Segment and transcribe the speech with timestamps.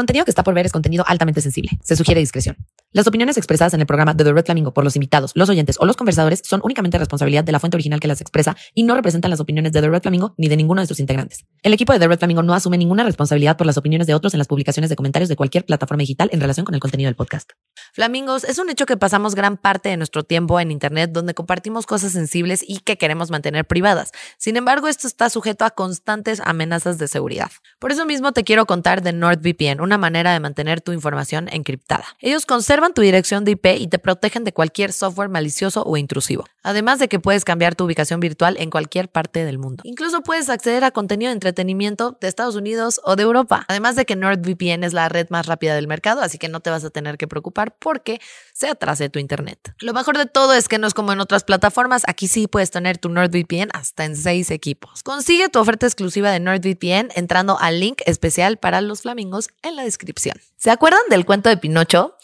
[0.00, 1.70] contenido que está por ver es contenido altamente sensible.
[1.82, 2.56] Se sugiere discreción.
[2.92, 5.76] Las opiniones expresadas en el programa de The Red Flamingo por los invitados, los oyentes
[5.78, 8.96] o los conversadores son únicamente responsabilidad de la fuente original que las expresa y no
[8.96, 11.44] representan las opiniones de The Red Flamingo ni de ninguno de sus integrantes.
[11.62, 14.34] El equipo de The Red Flamingo no asume ninguna responsabilidad por las opiniones de otros
[14.34, 17.14] en las publicaciones de comentarios de cualquier plataforma digital en relación con el contenido del
[17.14, 17.50] podcast.
[17.92, 21.86] Flamingos, es un hecho que pasamos gran parte de nuestro tiempo en Internet donde compartimos
[21.86, 24.10] cosas sensibles y que queremos mantener privadas.
[24.36, 27.52] Sin embargo, esto está sujeto a constantes amenazas de seguridad.
[27.78, 32.04] Por eso mismo te quiero contar de NordVPN, una manera de mantener tu información encriptada.
[32.18, 36.44] Ellos conservan tu dirección de IP y te protegen de cualquier software malicioso o intrusivo.
[36.62, 39.82] Además de que puedes cambiar tu ubicación virtual en cualquier parte del mundo.
[39.86, 43.64] Incluso puedes acceder a contenido de entretenimiento de Estados Unidos o de Europa.
[43.68, 46.70] Además de que NordVPN es la red más rápida del mercado, así que no te
[46.70, 48.20] vas a tener que preocupar porque
[48.52, 49.72] se atrase tu internet.
[49.80, 52.70] Lo mejor de todo es que no es como en otras plataformas, aquí sí puedes
[52.70, 55.02] tener tu NordVPN hasta en seis equipos.
[55.02, 59.84] Consigue tu oferta exclusiva de NordVPN entrando al link especial para los flamingos en la
[59.84, 60.36] descripción.
[60.56, 62.16] ¿Se acuerdan del cuento de Pinocho?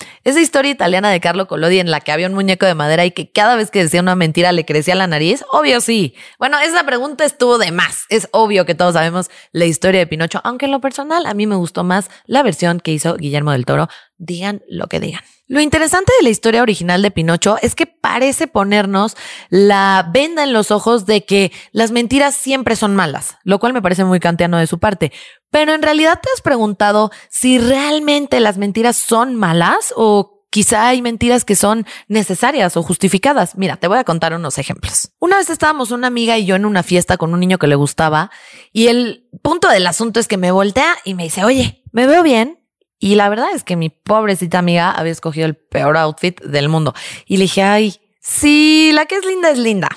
[0.46, 3.32] Historia italiana de Carlo Collodi en la que había un muñeco de madera y que
[3.32, 5.44] cada vez que decía una mentira le crecía la nariz?
[5.50, 6.14] Obvio sí.
[6.38, 8.04] Bueno, esa pregunta estuvo de más.
[8.08, 11.46] Es obvio que todos sabemos la historia de Pinocho, aunque en lo personal a mí
[11.46, 13.88] me gustó más la versión que hizo Guillermo del Toro.
[14.18, 15.20] Digan lo que digan.
[15.48, 19.16] Lo interesante de la historia original de Pinocho es que parece ponernos
[19.48, 23.82] la venda en los ojos de que las mentiras siempre son malas, lo cual me
[23.82, 25.12] parece muy kantiano de su parte.
[25.50, 31.02] Pero en realidad te has preguntado si realmente las mentiras son malas o Quizá hay
[31.02, 33.58] mentiras que son necesarias o justificadas.
[33.58, 35.10] Mira, te voy a contar unos ejemplos.
[35.18, 37.74] Una vez estábamos una amiga y yo en una fiesta con un niño que le
[37.74, 38.30] gustaba
[38.72, 42.22] y el punto del asunto es que me voltea y me dice, oye, ¿me veo
[42.22, 42.58] bien?
[42.98, 46.94] Y la verdad es que mi pobrecita amiga había escogido el peor outfit del mundo.
[47.26, 49.90] Y le dije, ay, sí, la que es linda es linda.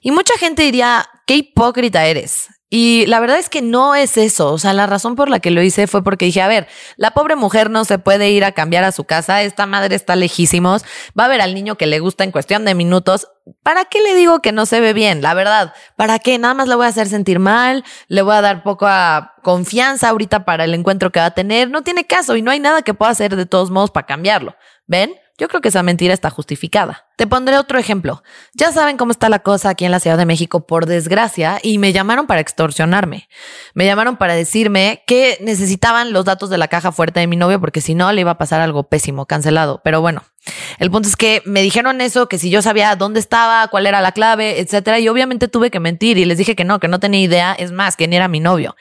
[0.00, 2.48] Y mucha gente diría, qué hipócrita eres.
[2.76, 4.52] Y la verdad es que no es eso.
[4.52, 7.12] O sea, la razón por la que lo hice fue porque dije, a ver, la
[7.12, 10.84] pobre mujer no se puede ir a cambiar a su casa, esta madre está lejísimos,
[11.16, 13.28] va a ver al niño que le gusta en cuestión de minutos.
[13.62, 15.22] ¿Para qué le digo que no se ve bien?
[15.22, 16.36] La verdad, ¿para qué?
[16.36, 20.44] Nada más le voy a hacer sentir mal, le voy a dar poca confianza ahorita
[20.44, 21.70] para el encuentro que va a tener.
[21.70, 24.56] No tiene caso y no hay nada que pueda hacer de todos modos para cambiarlo.
[24.88, 25.14] ¿Ven?
[25.36, 27.06] Yo creo que esa mentira está justificada.
[27.16, 28.22] Te pondré otro ejemplo.
[28.54, 31.78] Ya saben cómo está la cosa aquí en la Ciudad de México, por desgracia, y
[31.78, 33.28] me llamaron para extorsionarme.
[33.74, 37.60] Me llamaron para decirme que necesitaban los datos de la caja fuerte de mi novio
[37.60, 39.80] porque si no le iba a pasar algo pésimo, cancelado.
[39.82, 40.22] Pero bueno,
[40.78, 44.00] el punto es que me dijeron eso, que si yo sabía dónde estaba, cuál era
[44.00, 47.00] la clave, etcétera, y obviamente tuve que mentir y les dije que no, que no
[47.00, 48.76] tenía idea, es más, que ni era mi novio.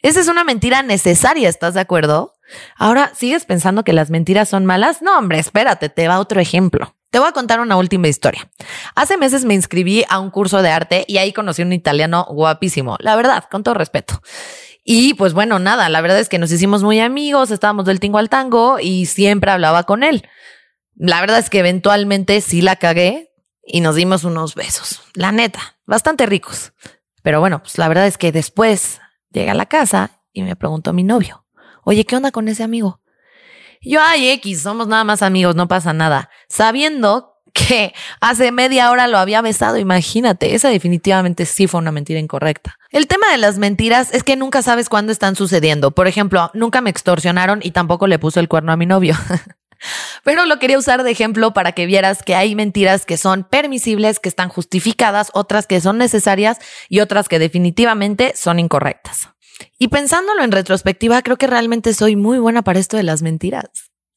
[0.00, 2.37] Esa es una mentira necesaria, ¿estás de acuerdo?
[2.76, 5.02] Ahora, ¿sigues pensando que las mentiras son malas?
[5.02, 6.94] No, hombre, espérate, te va otro ejemplo.
[7.10, 8.50] Te voy a contar una última historia.
[8.94, 12.26] Hace meses me inscribí a un curso de arte y ahí conocí a un italiano
[12.28, 14.20] guapísimo, la verdad, con todo respeto.
[14.84, 18.18] Y pues bueno, nada, la verdad es que nos hicimos muy amigos, estábamos del tingo
[18.18, 20.26] al tango y siempre hablaba con él.
[20.96, 23.32] La verdad es que eventualmente sí la cagué
[23.64, 26.72] y nos dimos unos besos, la neta, bastante ricos.
[27.22, 30.92] Pero bueno, pues la verdad es que después llegué a la casa y me preguntó
[30.92, 31.44] mi novio,
[31.88, 33.00] oye, ¿qué onda con ese amigo?
[33.80, 36.28] Yo, ay, X, somos nada más amigos, no pasa nada.
[36.46, 42.20] Sabiendo que hace media hora lo había besado, imagínate, esa definitivamente sí fue una mentira
[42.20, 42.78] incorrecta.
[42.90, 45.92] El tema de las mentiras es que nunca sabes cuándo están sucediendo.
[45.92, 49.16] Por ejemplo, nunca me extorsionaron y tampoco le puso el cuerno a mi novio.
[50.24, 54.20] Pero lo quería usar de ejemplo para que vieras que hay mentiras que son permisibles,
[54.20, 56.58] que están justificadas, otras que son necesarias
[56.90, 59.30] y otras que definitivamente son incorrectas.
[59.78, 63.68] Y pensándolo en retrospectiva, creo que realmente soy muy buena para esto de las mentiras.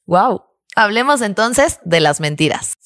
[0.06, 0.42] ¡Wow!
[0.76, 2.76] Hablemos entonces de las mentiras.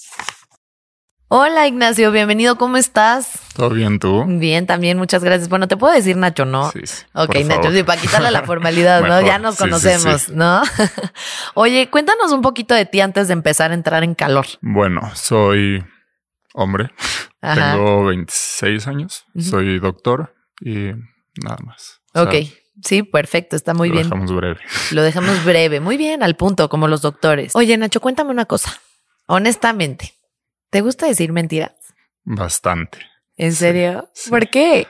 [1.28, 3.41] Hola Ignacio, bienvenido, ¿cómo estás?
[3.56, 4.25] ¿Todo bien tú?
[4.28, 5.49] Bien, también, muchas gracias.
[5.49, 6.71] Bueno, te puedo decir Nacho, ¿no?
[6.71, 7.03] Sí, sí.
[7.15, 7.75] Ok, Nacho, favor.
[7.77, 9.21] sí, para quitarle la formalidad, ¿no?
[9.21, 10.33] Ya nos Sí, conocemos, sí.
[10.37, 10.62] ¿no?
[11.55, 14.47] Oye, cuéntanos un poquito de ti antes de empezar a entrar en calor.
[14.61, 15.84] Bueno, soy
[16.55, 16.91] hombre.
[17.43, 17.72] Ajá.
[17.72, 19.25] Tengo 26 años.
[19.36, 20.92] Soy doctor y
[21.42, 22.01] nada más.
[22.16, 22.34] Ok,
[22.83, 24.04] sí, perfecto, está muy lo bien.
[24.09, 24.60] dejamos breve.
[24.91, 27.54] Lo dejamos breve, muy bien, al punto, como los doctores.
[27.57, 28.80] Oye, Nacho, cuéntame una cosa.
[29.27, 30.15] Honestamente,
[30.71, 31.72] ¿te gusta decir mentiras?
[32.24, 32.98] Bastante.
[33.36, 34.09] ¿En serio?
[34.15, 34.30] sí.
[34.30, 34.86] ¿Por qué?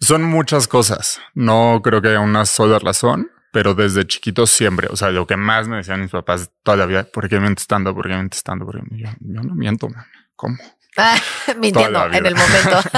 [0.00, 1.20] Son muchas cosas.
[1.34, 4.88] No creo que haya una sola razón, pero desde chiquito siempre.
[4.90, 7.66] O sea, lo que más me decían mis papás toda la vida, ¿por qué mientes
[7.66, 7.94] tanto?
[7.94, 8.64] ¿Por qué mientes tanto?
[8.64, 10.04] Porque yo, yo no miento, man.
[10.34, 10.56] ¿Cómo?
[10.96, 11.16] Ah,
[11.58, 12.80] mintiendo en el momento.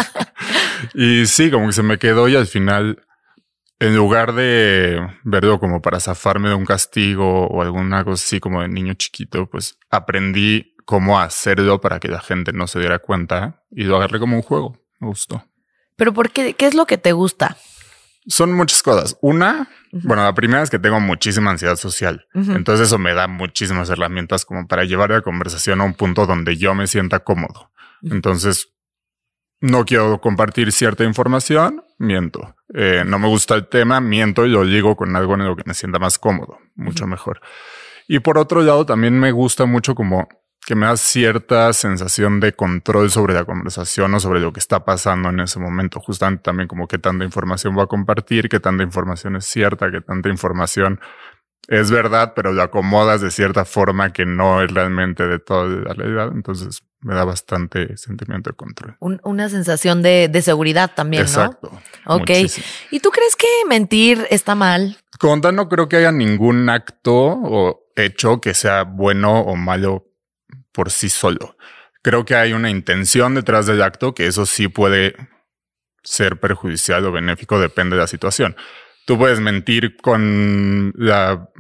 [0.93, 3.03] Y sí, como que se me quedó y al final,
[3.79, 8.63] en lugar de verlo como para zafarme de un castigo o alguna cosa así como
[8.63, 13.63] de niño chiquito, pues aprendí cómo hacerlo para que la gente no se diera cuenta
[13.71, 14.79] y lo agarré como un juego.
[15.01, 15.45] Me gustó.
[15.97, 16.55] Pero ¿por qué?
[16.55, 17.57] ¿Qué es lo que te gusta?
[18.27, 19.19] Son muchas cosas.
[19.21, 22.27] Una, bueno, la primera es que tengo muchísima ansiedad social.
[22.33, 26.57] Entonces eso me da muchísimas herramientas como para llevar la conversación a un punto donde
[26.57, 27.71] yo me sienta cómodo.
[28.03, 28.74] Entonces,
[29.65, 32.55] no quiero compartir cierta información, miento.
[32.75, 35.63] Eh, no me gusta el tema, miento y lo digo con algo en lo que
[35.65, 37.41] me sienta más cómodo, mucho mejor.
[38.07, 40.29] Y por otro lado, también me gusta mucho como
[40.67, 44.85] que me da cierta sensación de control sobre la conversación o sobre lo que está
[44.85, 45.99] pasando en ese momento.
[45.99, 50.03] Justamente también como qué tanta información voy a compartir, qué tanta información es cierta, qué
[50.03, 51.01] tanta información
[51.69, 55.95] es verdad, pero lo acomodas de cierta forma que no es realmente de toda la
[55.95, 56.31] realidad.
[56.35, 58.97] Entonces me da bastante sentimiento de control.
[59.01, 61.71] Un- una sensación de, de seguridad también, Exacto.
[62.07, 62.15] ¿no?
[62.17, 62.29] Ok.
[62.31, 62.67] Muchísimo.
[62.91, 64.99] ¿Y tú crees que mentir está mal?
[65.19, 70.07] Tal, no creo que haya ningún acto o hecho que sea bueno o malo
[70.73, 71.57] por sí solo.
[72.03, 75.15] Creo que hay una intención detrás del acto que eso sí puede
[76.03, 78.57] ser perjudicial o benéfico, depende de la situación.
[79.07, 81.51] Tú puedes mentir con la,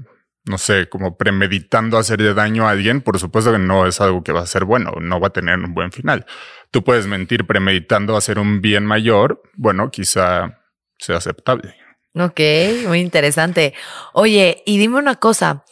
[0.44, 3.00] no sé, como premeditando hacerle daño a alguien.
[3.00, 5.58] Por supuesto que no es algo que va a ser bueno, no va a tener
[5.58, 6.26] un buen final.
[6.70, 9.42] Tú puedes mentir premeditando hacer un bien mayor.
[9.54, 10.60] Bueno, quizá
[10.98, 11.76] sea aceptable.
[12.14, 12.40] Ok,
[12.86, 13.74] muy interesante.
[14.12, 15.64] Oye, y dime una cosa.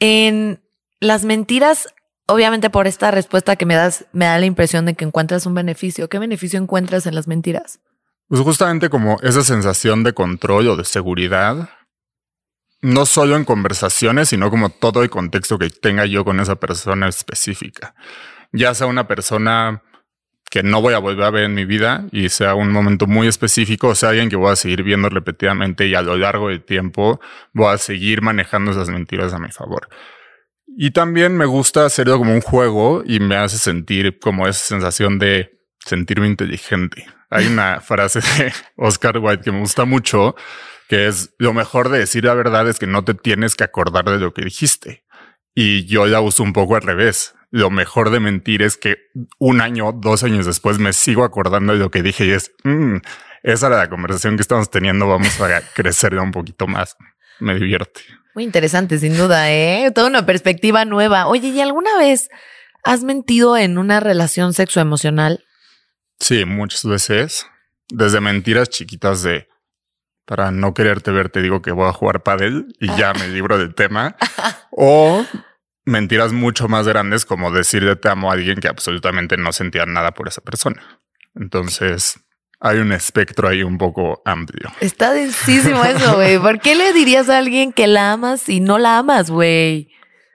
[0.00, 0.62] En
[0.98, 1.94] las mentiras,
[2.26, 5.54] obviamente por esta respuesta que me das, me da la impresión de que encuentras un
[5.54, 6.08] beneficio.
[6.08, 7.80] ¿Qué beneficio encuentras en las mentiras?
[8.30, 11.68] Pues justamente como esa sensación de control o de seguridad,
[12.80, 17.08] no solo en conversaciones, sino como todo el contexto que tenga yo con esa persona
[17.08, 17.92] específica.
[18.52, 19.82] Ya sea una persona
[20.48, 23.26] que no voy a volver a ver en mi vida y sea un momento muy
[23.26, 26.62] específico, o sea, alguien que voy a seguir viendo repetidamente y a lo largo del
[26.62, 27.20] tiempo
[27.52, 29.88] voy a seguir manejando esas mentiras a mi favor.
[30.68, 35.18] Y también me gusta hacerlo como un juego y me hace sentir como esa sensación
[35.18, 37.06] de sentirme inteligente.
[37.30, 40.34] Hay una frase de Oscar Wilde que me gusta mucho,
[40.88, 44.04] que es lo mejor de decir la verdad es que no te tienes que acordar
[44.04, 45.04] de lo que dijiste.
[45.54, 47.34] Y yo la uso un poco al revés.
[47.50, 48.96] Lo mejor de mentir es que
[49.38, 52.96] un año, dos años después me sigo acordando de lo que dije y es, "Mm,
[53.42, 56.96] esa era la conversación que estamos teniendo, vamos a crecerla un poquito más.
[57.40, 58.02] Me divierte.
[58.34, 59.90] Muy interesante, sin duda, ¿eh?
[59.94, 61.26] Toda una perspectiva nueva.
[61.26, 62.28] Oye, ¿y alguna vez
[62.84, 65.44] has mentido en una relación sexoemocional?
[66.20, 67.46] Sí, muchas veces.
[67.88, 69.48] Desde mentiras chiquitas de
[70.30, 73.58] para no quererte ver, te digo que voy a jugar pádel y ya me libro
[73.58, 74.14] del tema.
[74.70, 75.26] O
[75.84, 80.12] mentiras mucho más grandes como decirle te amo a alguien que absolutamente no sentía nada
[80.12, 81.00] por esa persona.
[81.34, 82.20] Entonces
[82.60, 84.70] hay un espectro ahí un poco amplio.
[84.80, 86.38] Está densísimo eso, güey.
[86.38, 89.90] ¿Por qué le dirías a alguien que la amas y no la amas, güey?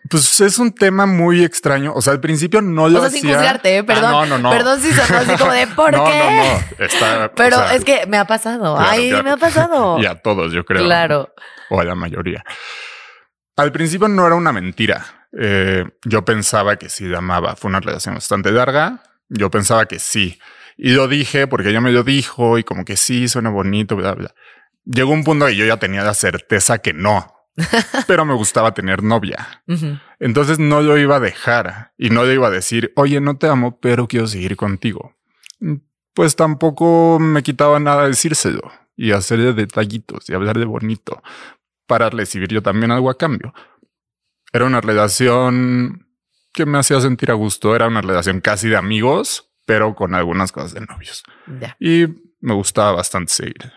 [0.10, 1.94] Pues es un tema muy extraño.
[1.96, 3.36] O sea, al principio no lo O sea, sin hacía.
[3.38, 3.80] juzgarte, ¿eh?
[3.80, 4.12] Ah, Perdón.
[4.12, 4.50] no, no, no.
[4.52, 6.20] Perdón si sonó así como de ¿por no, qué?
[6.20, 6.44] no,
[6.80, 6.86] no.
[6.86, 8.76] Está, o Pero sea, es que me ha pasado.
[8.76, 9.24] claro, Ay, claro.
[9.24, 9.98] me ha pasado.
[10.02, 10.84] Y a todos, yo creo.
[10.84, 11.34] Claro.
[11.70, 12.44] o a la mayoría.
[13.58, 15.28] Al principio no era una mentira.
[15.38, 17.56] Eh, yo pensaba que sí la amaba.
[17.56, 19.02] Fue una relación bastante larga.
[19.30, 20.40] Yo pensaba que sí.
[20.78, 24.14] Y lo dije porque ella me lo dijo y como que sí, suena bonito, bla,
[24.14, 24.34] bla.
[24.84, 27.34] Llegó un punto que yo ya tenía la certeza que no.
[28.08, 29.64] pero me gustaba tener novia.
[30.20, 33.48] Entonces no lo iba a dejar y no le iba a decir, oye, no te
[33.48, 35.16] amo, pero quiero seguir contigo.
[36.14, 41.22] Pues tampoco me quitaba nada decírselo y hacerle detallitos y hablarle bonito
[41.88, 43.54] para recibir yo también algo a cambio.
[44.52, 46.08] Era una relación
[46.54, 50.52] que me hacía sentir a gusto, era una relación casi de amigos, pero con algunas
[50.52, 51.24] cosas de novios.
[51.80, 52.06] Y
[52.40, 53.74] me gustaba bastante seguir.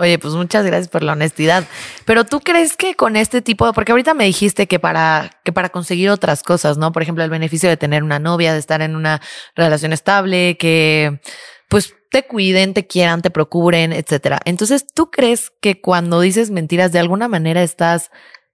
[0.00, 1.64] Oye, pues muchas gracias por la honestidad.
[2.06, 5.52] Pero tú crees que con este tipo de, porque ahorita me dijiste que para, que
[5.52, 6.90] para conseguir otras cosas, ¿no?
[6.90, 9.20] Por ejemplo, el beneficio de tener una novia, de estar en una
[9.54, 11.20] relación estable, que
[11.68, 14.40] pues te cuiden, te quieran, te procuren, etcétera.
[14.46, 18.10] Entonces, ¿tú crees que cuando dices mentiras de alguna manera estás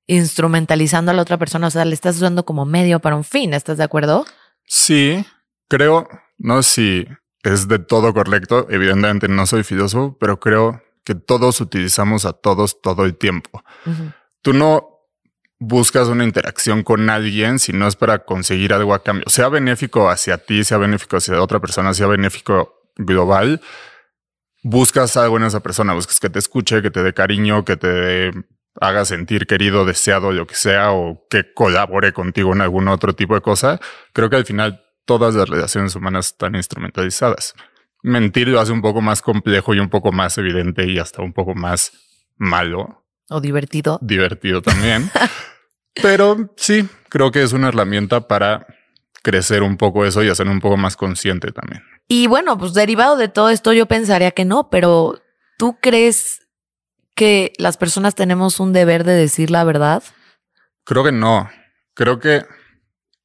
[0.08, 1.68] instrumentalizando a la otra persona?
[1.68, 4.26] O sea, le estás usando como medio para un fin, ¿estás de acuerdo?
[4.64, 5.24] Sí,
[5.68, 7.06] creo, no sé si
[7.44, 12.82] es de todo correcto, evidentemente no soy filósofo, pero creo que todos utilizamos a todos
[12.82, 13.62] todo el tiempo.
[14.42, 14.90] Tú no
[15.60, 20.10] buscas una interacción con alguien si no es para conseguir algo a cambio, sea benéfico
[20.10, 23.60] hacia ti, sea benéfico hacia otra persona, sea benéfico global.
[24.64, 28.32] Buscas algo en esa persona, buscas que te escuche, que te dé cariño, que te
[28.80, 33.36] haga sentir querido, deseado, lo que sea, o que colabore contigo en algún otro tipo
[33.36, 33.78] de cosa.
[34.12, 37.54] Creo que al final todas las relaciones humanas están instrumentalizadas.
[38.02, 41.32] Mentir lo hace un poco más complejo y un poco más evidente y hasta un
[41.32, 41.92] poco más
[42.36, 43.98] malo, O divertido.
[44.02, 45.10] divertido también.
[46.02, 48.66] Pero sí, creo que es una herramienta para
[49.22, 51.82] crecer un poco eso y hacer un poco más consciente también.
[52.06, 55.20] Y bueno, pues derivado de todo esto, yo pensaría que no, pero
[55.58, 56.46] ¿tú crees
[57.16, 60.04] que las personas tenemos un deber de decir la verdad?
[60.84, 61.50] Creo que no.
[61.94, 62.44] Creo que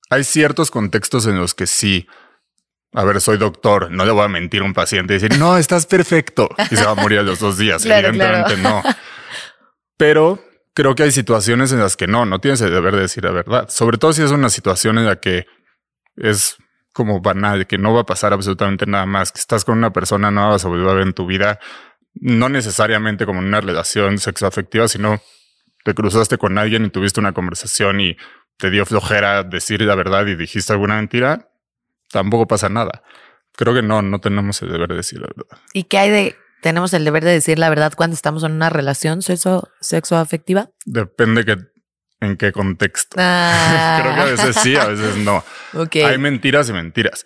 [0.10, 2.08] hay ciertos contextos en los que sí.
[2.93, 5.57] A ver, soy doctor, no le voy a mentir a un paciente y decir, no,
[5.57, 7.83] estás perfecto y se va a morir a los dos días.
[7.86, 8.83] Claro, Evidentemente no.
[9.98, 10.43] Pero
[10.74, 13.31] creo que hay situaciones en las que no, no tienes el deber de decir la
[13.31, 13.69] verdad.
[13.69, 15.45] Sobre todo si es una situación en la que
[16.17, 16.57] es
[16.93, 20.29] como banal, que no va a pasar absolutamente nada más, que estás con una persona,
[20.29, 21.60] no vas a volver a ver en tu vida,
[22.13, 25.21] no necesariamente como en una relación sexoafectiva, sino
[25.83, 28.17] te cruzaste con alguien y tuviste una conversación y
[28.57, 31.50] te dio flojera decir la verdad y dijiste alguna mentira,
[32.12, 33.03] tampoco pasa nada.
[33.53, 35.58] Creo que no, no tenemos el deber de decir la verdad.
[35.74, 38.70] ¿Y qué hay de tenemos el deber de decir la verdad cuando estamos en una
[38.70, 40.70] relación sexo, sexo afectiva?
[40.86, 41.58] Depende que,
[42.22, 43.18] en qué contexto.
[43.20, 44.00] Ah.
[44.01, 45.44] Creo que a veces sí, a veces no.
[45.74, 45.98] Ok.
[46.06, 47.25] Hay mentiras y mentiras.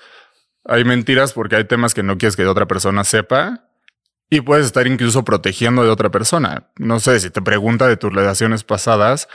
[0.63, 3.65] Hay mentiras porque hay temas que no quieres que otra persona sepa
[4.29, 6.71] y puedes estar incluso protegiendo de otra persona.
[6.77, 9.27] No sé, si te pregunta de tus relaciones pasadas,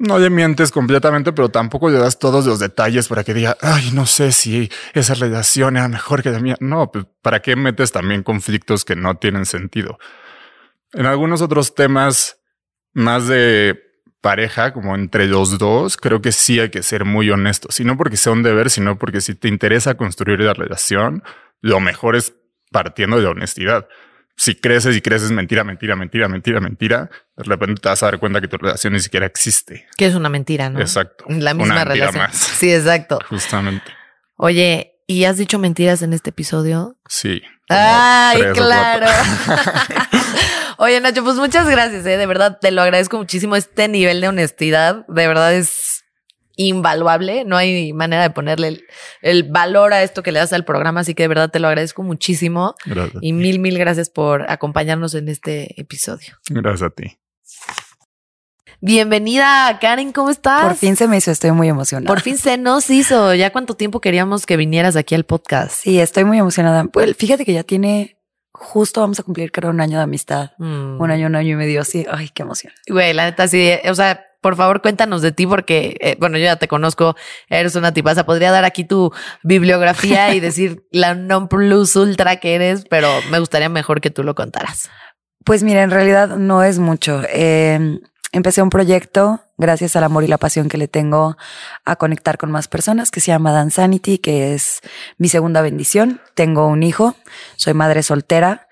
[0.00, 3.90] no le mientes completamente, pero tampoco le das todos los detalles para que diga, ay,
[3.92, 6.56] no sé si esa relación era mejor que la mía.
[6.58, 9.98] No, pues, ¿para qué metes también conflictos que no tienen sentido?
[10.94, 12.40] En algunos otros temas
[12.94, 13.78] más de
[14.22, 17.78] pareja, como entre los dos, creo que sí hay que ser muy honestos.
[17.78, 21.22] Y no porque sea un deber, sino porque si te interesa construir la relación,
[21.60, 22.34] lo mejor es
[22.70, 23.86] partiendo de la honestidad
[24.40, 27.10] si creces y creces mentira, mentira, mentira, mentira, mentira,
[27.42, 29.86] de repente te vas a dar cuenta que tu relación ni siquiera existe.
[29.96, 30.80] Que es una mentira, ¿no?
[30.80, 31.24] Exacto.
[31.28, 32.22] La misma Una relación.
[32.22, 32.36] más.
[32.36, 33.18] Sí, exacto.
[33.28, 33.84] Justamente.
[34.36, 36.96] Oye, ¿y has dicho mentiras en este episodio?
[37.08, 37.42] Sí.
[37.68, 39.06] Ay, claro.
[40.78, 42.16] Oye, Nacho, pues muchas gracias, ¿eh?
[42.16, 43.54] de verdad te lo agradezco muchísimo.
[43.56, 46.04] Este nivel de honestidad, de verdad es
[46.56, 47.44] invaluable.
[47.44, 48.84] No hay manera de ponerle el,
[49.22, 51.68] el valor a esto que le das al programa, así que de verdad te lo
[51.68, 52.74] agradezco muchísimo.
[52.84, 53.22] Gracias.
[53.22, 56.38] Y mil, mil gracias por acompañarnos en este episodio.
[56.48, 57.18] Gracias a ti.
[58.82, 60.62] Bienvenida, Karen, ¿cómo estás?
[60.62, 62.08] Por fin se me hizo, estoy muy emocionada.
[62.08, 63.34] Por fin se nos hizo.
[63.34, 65.72] Ya cuánto tiempo queríamos que vinieras aquí al podcast.
[65.72, 66.84] Sí, estoy muy emocionada.
[66.84, 68.16] Pues fíjate que ya tiene,
[68.52, 70.52] justo vamos a cumplir creo un año de amistad.
[70.56, 70.98] Mm.
[70.98, 72.06] Un año, un año y medio, sí.
[72.10, 72.72] Ay, qué emoción.
[72.88, 73.70] Güey, la neta, sí.
[73.86, 77.16] O sea, por favor, cuéntanos de ti porque, eh, bueno, yo ya te conozco,
[77.50, 78.24] eres una tipaza.
[78.24, 83.40] Podría dar aquí tu bibliografía y decir la non plus ultra que eres, pero me
[83.40, 84.88] gustaría mejor que tú lo contaras.
[85.44, 87.20] Pues mira, en realidad no es mucho.
[87.28, 88.00] Eh,
[88.32, 91.36] empecé un proyecto gracias al amor y la pasión que le tengo
[91.84, 94.80] a conectar con más personas que se llama Dansanity, que es
[95.18, 96.20] mi segunda bendición.
[96.34, 97.14] Tengo un hijo,
[97.56, 98.68] soy madre soltera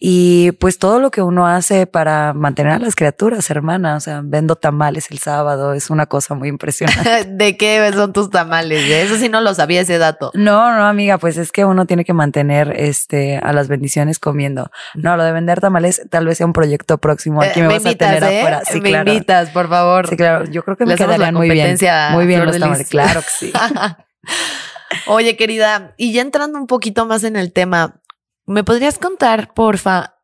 [0.00, 4.20] y pues todo lo que uno hace para mantener a las criaturas, hermana, o sea,
[4.22, 7.24] vendo tamales el sábado, es una cosa muy impresionante.
[7.28, 8.88] ¿De qué son tus tamales?
[8.88, 10.30] Eso sí no lo sabía ese dato.
[10.34, 14.70] No, no, amiga, pues es que uno tiene que mantener este a las bendiciones comiendo.
[14.94, 17.42] No, lo de vender tamales tal vez sea un proyecto próximo.
[17.42, 18.38] Aquí Eh, me, vas a tener ¿eh?
[18.38, 18.62] afuera.
[18.64, 19.12] Sí, me claro.
[19.12, 20.08] invitas, por favor.
[20.08, 20.44] Sí, claro.
[20.44, 21.76] Yo creo que me quedarían muy bien.
[22.12, 22.88] Muy bien los tamales.
[22.88, 23.52] Claro que sí.
[25.06, 28.00] Oye, querida, y ya entrando un poquito más en el tema,
[28.48, 30.14] ¿me podrías contar, porfa,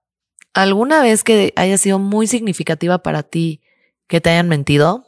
[0.55, 3.61] alguna vez que haya sido muy significativa para ti
[4.09, 5.05] que te hayan mentido?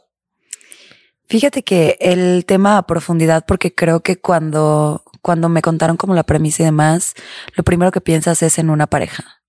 [1.27, 6.23] Fíjate que el tema a profundidad, porque creo que cuando, cuando me contaron como la
[6.23, 7.15] premisa y demás,
[7.55, 9.41] lo primero que piensas es en una pareja.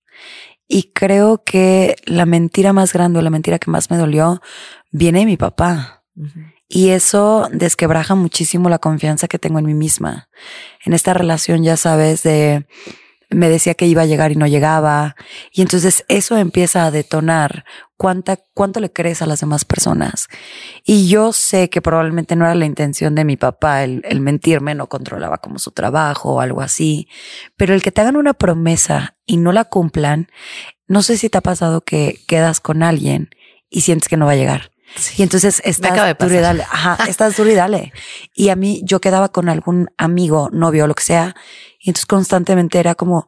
[0.67, 4.41] Y creo que la mentira más grande o la mentira que más me dolió
[4.91, 6.03] viene de mi papá.
[6.67, 10.29] Y eso desquebraja muchísimo la confianza que tengo en mí misma.
[10.85, 12.67] En esta relación, ya sabes, de
[13.29, 15.15] me decía que iba a llegar y no llegaba.
[15.51, 17.63] Y entonces eso empieza a detonar
[17.97, 20.27] cuánta, cuánto le crees a las demás personas.
[20.83, 24.73] Y yo sé que probablemente no era la intención de mi papá el, el mentirme,
[24.73, 27.07] no controlaba como su trabajo o algo así.
[27.55, 30.29] Pero el que te hagan una promesa y no la cumplan,
[30.87, 33.29] no sé si te ha pasado que quedas con alguien
[33.69, 34.71] y sientes que no va a llegar.
[35.17, 36.63] Y entonces estás duro y dale.
[36.63, 37.93] Ajá, estás duro y dale.
[38.33, 41.35] Y a mí, yo quedaba con algún amigo, novio, lo que sea,
[41.79, 43.27] y entonces constantemente era como,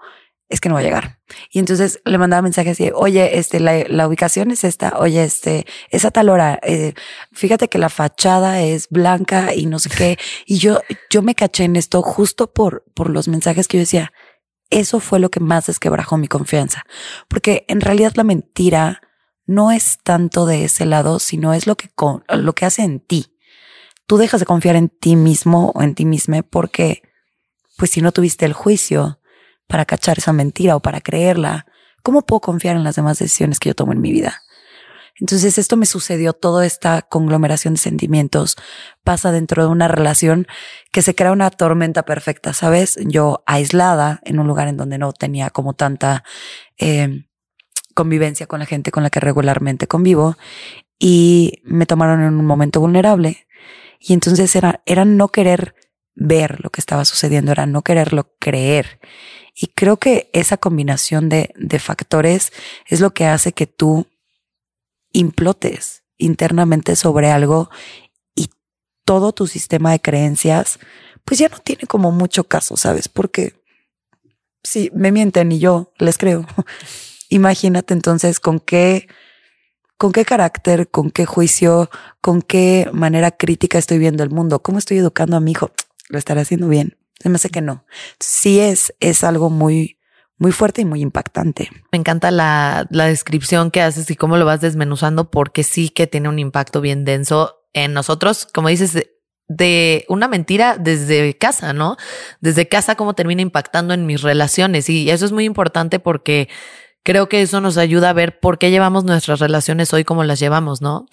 [0.50, 1.20] es que no va a llegar.
[1.50, 5.65] Y entonces le mandaba mensajes así, oye, este, la, la ubicación es esta, oye, este,
[5.89, 6.94] es a tal hora, eh,
[7.32, 10.20] fíjate que la fachada es blanca y no sé qué.
[10.46, 14.12] Y yo, yo me caché en esto justo por, por los mensajes que yo decía,
[14.70, 16.84] eso fue lo que más desquebrajó mi confianza.
[17.27, 19.01] Porque en realidad la mentira
[19.51, 21.89] no es tanto de ese lado, sino es lo que,
[22.29, 23.38] lo que hace en ti.
[24.08, 27.03] Tú dejas de confiar en ti mismo o en ti misma porque,
[27.77, 29.20] pues si no tuviste el juicio
[29.67, 31.65] para cachar esa mentira o para creerla,
[32.01, 34.41] ¿cómo puedo confiar en las demás decisiones que yo tomo en mi vida?
[35.20, 38.55] Entonces esto me sucedió, toda esta conglomeración de sentimientos
[39.03, 40.48] pasa dentro de una relación
[40.91, 42.98] que se crea una tormenta perfecta, ¿sabes?
[43.05, 46.24] Yo aislada en un lugar en donde no tenía como tanta,
[46.77, 47.25] eh,
[47.93, 50.38] convivencia con la gente con la que regularmente convivo
[51.00, 53.48] y me tomaron en un momento vulnerable.
[54.00, 55.75] Y entonces era, era no querer
[56.15, 59.00] ver lo que estaba sucediendo, era no quererlo creer.
[59.55, 62.51] Y creo que esa combinación de, de factores
[62.88, 64.07] es lo que hace que tú
[65.12, 67.69] implotes internamente sobre algo
[68.36, 68.50] y
[69.05, 70.79] todo tu sistema de creencias,
[71.25, 73.07] pues ya no tiene como mucho caso, ¿sabes?
[73.07, 73.62] Porque
[74.63, 76.45] si me mienten y yo les creo.
[77.31, 79.07] Imagínate entonces con qué,
[79.97, 84.77] con qué carácter, con qué juicio, con qué manera crítica estoy viendo el mundo, cómo
[84.77, 85.71] estoy educando a mi hijo.
[86.09, 86.97] Lo estaré haciendo bien.
[87.21, 87.85] Se me hace que no.
[88.19, 89.97] Sí es, es algo muy,
[90.39, 91.69] muy fuerte y muy impactante.
[91.93, 96.07] Me encanta la, la descripción que haces y cómo lo vas desmenuzando porque sí que
[96.07, 99.07] tiene un impacto bien denso en nosotros, como dices,
[99.47, 101.95] de una mentira desde casa, ¿no?
[102.41, 104.89] Desde casa, cómo termina impactando en mis relaciones.
[104.89, 106.50] Y eso es muy importante porque
[107.03, 110.39] creo que eso nos ayuda a ver por qué llevamos nuestras relaciones hoy como las
[110.39, 111.08] llevamos, ¿no?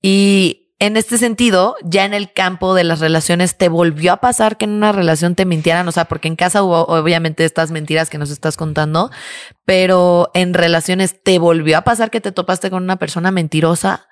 [0.00, 4.58] Y en este sentido, ya en el campo de las relaciones, ¿te volvió a pasar
[4.58, 5.86] que en una relación te mintieran?
[5.88, 9.10] O sea, porque en casa hubo obviamente estas mentiras que nos estás contando,
[9.64, 14.08] pero en relaciones, ¿te volvió a pasar que te topaste con una persona mentirosa?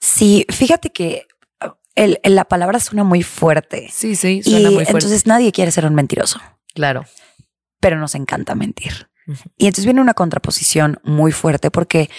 [0.00, 1.26] Sí, fíjate que
[1.64, 3.88] uh, el, la palabra suena muy fuerte.
[3.92, 4.92] Sí, sí, suena muy fuerte.
[4.92, 6.40] Entonces nadie quiere ser un mentiroso.
[6.74, 7.04] Claro.
[7.78, 9.08] Pero nos encanta mentir.
[9.56, 12.10] Y entonces viene una contraposición muy fuerte porque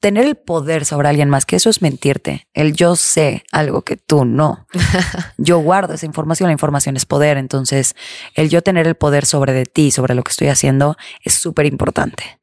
[0.00, 2.46] tener el poder sobre alguien más, que eso es mentirte.
[2.54, 4.66] El yo sé algo que tú no.
[5.38, 7.36] yo guardo esa información, la información es poder.
[7.36, 7.96] Entonces,
[8.34, 11.66] el yo tener el poder sobre de ti, sobre lo que estoy haciendo, es súper
[11.66, 12.38] importante.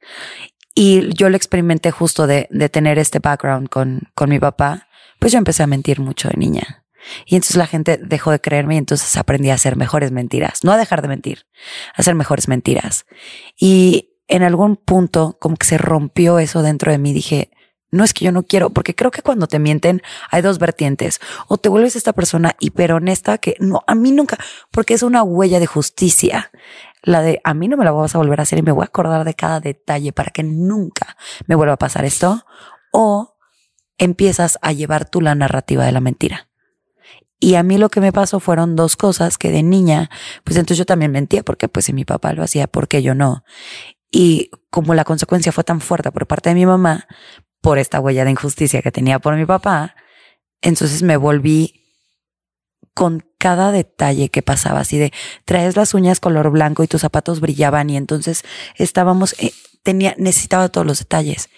[0.74, 4.88] Y yo lo experimenté justo de, de tener este background con, con mi papá.
[5.18, 6.79] Pues yo empecé a mentir mucho de niña.
[7.26, 10.72] Y entonces la gente dejó de creerme y entonces aprendí a hacer mejores mentiras, no
[10.72, 11.46] a dejar de mentir,
[11.94, 13.06] a hacer mejores mentiras.
[13.56, 17.12] Y en algún punto como que se rompió eso dentro de mí.
[17.12, 17.50] Dije,
[17.90, 21.20] no es que yo no quiero, porque creo que cuando te mienten hay dos vertientes.
[21.48, 24.38] O te vuelves esta persona hiper honesta que no, a mí nunca,
[24.70, 26.50] porque es una huella de justicia.
[27.02, 28.82] La de a mí no me la vas a volver a hacer y me voy
[28.82, 32.44] a acordar de cada detalle para que nunca me vuelva a pasar esto.
[32.92, 33.36] O
[33.98, 36.49] empiezas a llevar tú la narrativa de la mentira.
[37.42, 40.10] Y a mí lo que me pasó fueron dos cosas que de niña,
[40.44, 43.14] pues entonces yo también mentía porque pues si mi papá lo hacía, ¿por qué yo
[43.14, 43.44] no?
[44.10, 47.06] Y como la consecuencia fue tan fuerte por parte de mi mamá,
[47.62, 49.96] por esta huella de injusticia que tenía por mi papá,
[50.60, 51.80] entonces me volví
[52.92, 55.12] con cada detalle que pasaba, así de
[55.46, 58.44] traes las uñas color blanco y tus zapatos brillaban y entonces
[58.76, 61.48] estábamos, eh, tenía, necesitaba todos los detalles.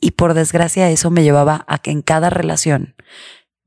[0.00, 2.94] Y por desgracia eso me llevaba a que en cada relación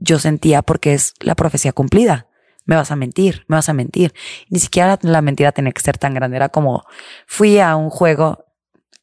[0.05, 2.27] yo sentía, porque es la profecía cumplida,
[2.65, 4.13] me vas a mentir, me vas a mentir.
[4.49, 6.37] Ni siquiera la mentira tenía que ser tan grande.
[6.37, 6.83] Era como
[7.27, 8.45] fui a un juego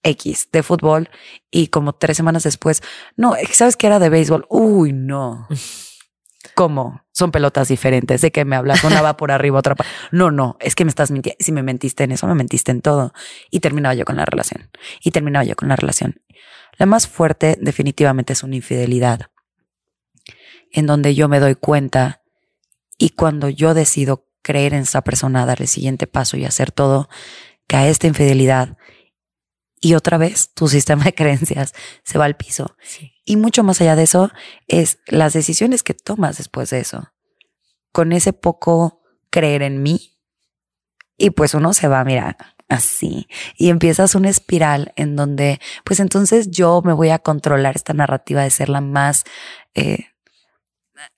[0.02, 1.10] X de fútbol
[1.50, 2.82] y como tres semanas después,
[3.16, 4.46] no, sabes que era de béisbol.
[4.48, 5.46] Uy, no.
[6.54, 7.02] ¿Cómo?
[7.12, 8.20] Son pelotas diferentes.
[8.20, 8.82] ¿De qué me hablas?
[8.82, 9.76] Una va por arriba, otra.
[10.10, 11.36] No, no, es que me estás mintiendo.
[11.38, 13.12] Si me mentiste en eso, me mentiste en todo.
[13.50, 14.68] Y terminaba yo con la relación.
[15.02, 16.20] Y terminaba yo con la relación.
[16.78, 19.31] La más fuerte definitivamente es una infidelidad.
[20.72, 22.22] En donde yo me doy cuenta
[22.98, 27.08] y cuando yo decido creer en esa persona, dar el siguiente paso y hacer todo,
[27.66, 28.76] cae esta infidelidad
[29.84, 32.76] y otra vez tu sistema de creencias se va al piso.
[33.24, 34.30] Y mucho más allá de eso
[34.68, 37.12] es las decisiones que tomas después de eso.
[37.92, 40.16] Con ese poco creer en mí.
[41.18, 42.36] Y pues uno se va, mira,
[42.68, 43.28] así.
[43.56, 48.42] Y empiezas una espiral en donde, pues entonces yo me voy a controlar esta narrativa
[48.42, 49.24] de ser la más
[49.74, 50.06] eh,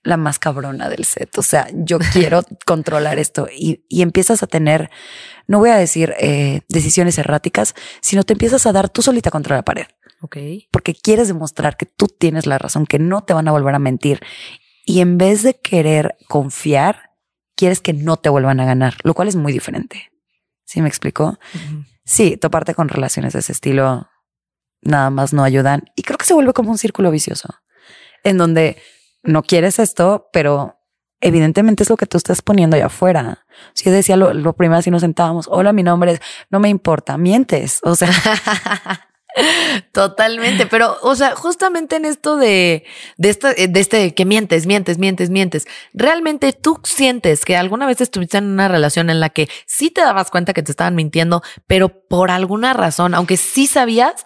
[0.03, 1.37] la más cabrona del set.
[1.39, 4.91] O sea, yo quiero controlar esto y, y, empiezas a tener,
[5.47, 9.57] no voy a decir eh, decisiones erráticas, sino te empiezas a dar tú solita contra
[9.57, 9.87] la pared.
[10.21, 10.37] Ok.
[10.71, 13.79] Porque quieres demostrar que tú tienes la razón, que no te van a volver a
[13.79, 14.21] mentir.
[14.87, 17.11] Y en vez de querer confiar,
[17.57, 20.11] quieres que no te vuelvan a ganar, lo cual es muy diferente.
[20.65, 21.39] ¿Sí me explicó?
[22.05, 24.09] Sí, toparte con relaciones de ese estilo
[24.85, 25.85] nada más no ayudan.
[25.97, 27.49] Y creo que se vuelve como un círculo vicioso
[28.25, 28.77] en donde
[29.25, 30.79] no quieres esto, pero
[31.21, 33.47] evidentemente es lo que tú estás poniendo allá afuera.
[33.73, 37.17] Si yo decía lo, primero, si nos sentábamos, hola, mi nombre es, no me importa,
[37.19, 37.81] mientes.
[37.83, 38.11] O sea,
[39.93, 42.85] Totalmente, pero, o sea, justamente en esto de,
[43.17, 48.39] de, de este que mientes, mientes, mientes, mientes, ¿realmente tú sientes que alguna vez estuviste
[48.39, 51.89] en una relación en la que sí te dabas cuenta que te estaban mintiendo, pero
[51.89, 54.25] por alguna razón, aunque sí sabías,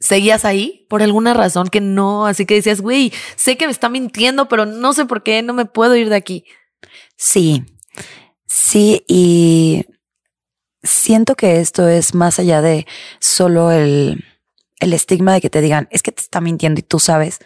[0.00, 3.88] seguías ahí por alguna razón que no, así que decías, güey, sé que me está
[3.88, 6.44] mintiendo, pero no sé por qué no me puedo ir de aquí.
[7.16, 7.64] Sí,
[8.46, 9.86] sí, y
[10.82, 12.86] siento que esto es más allá de
[13.18, 14.24] solo el,
[14.80, 17.40] el estigma de que te digan, es que te está mintiendo y tú sabes,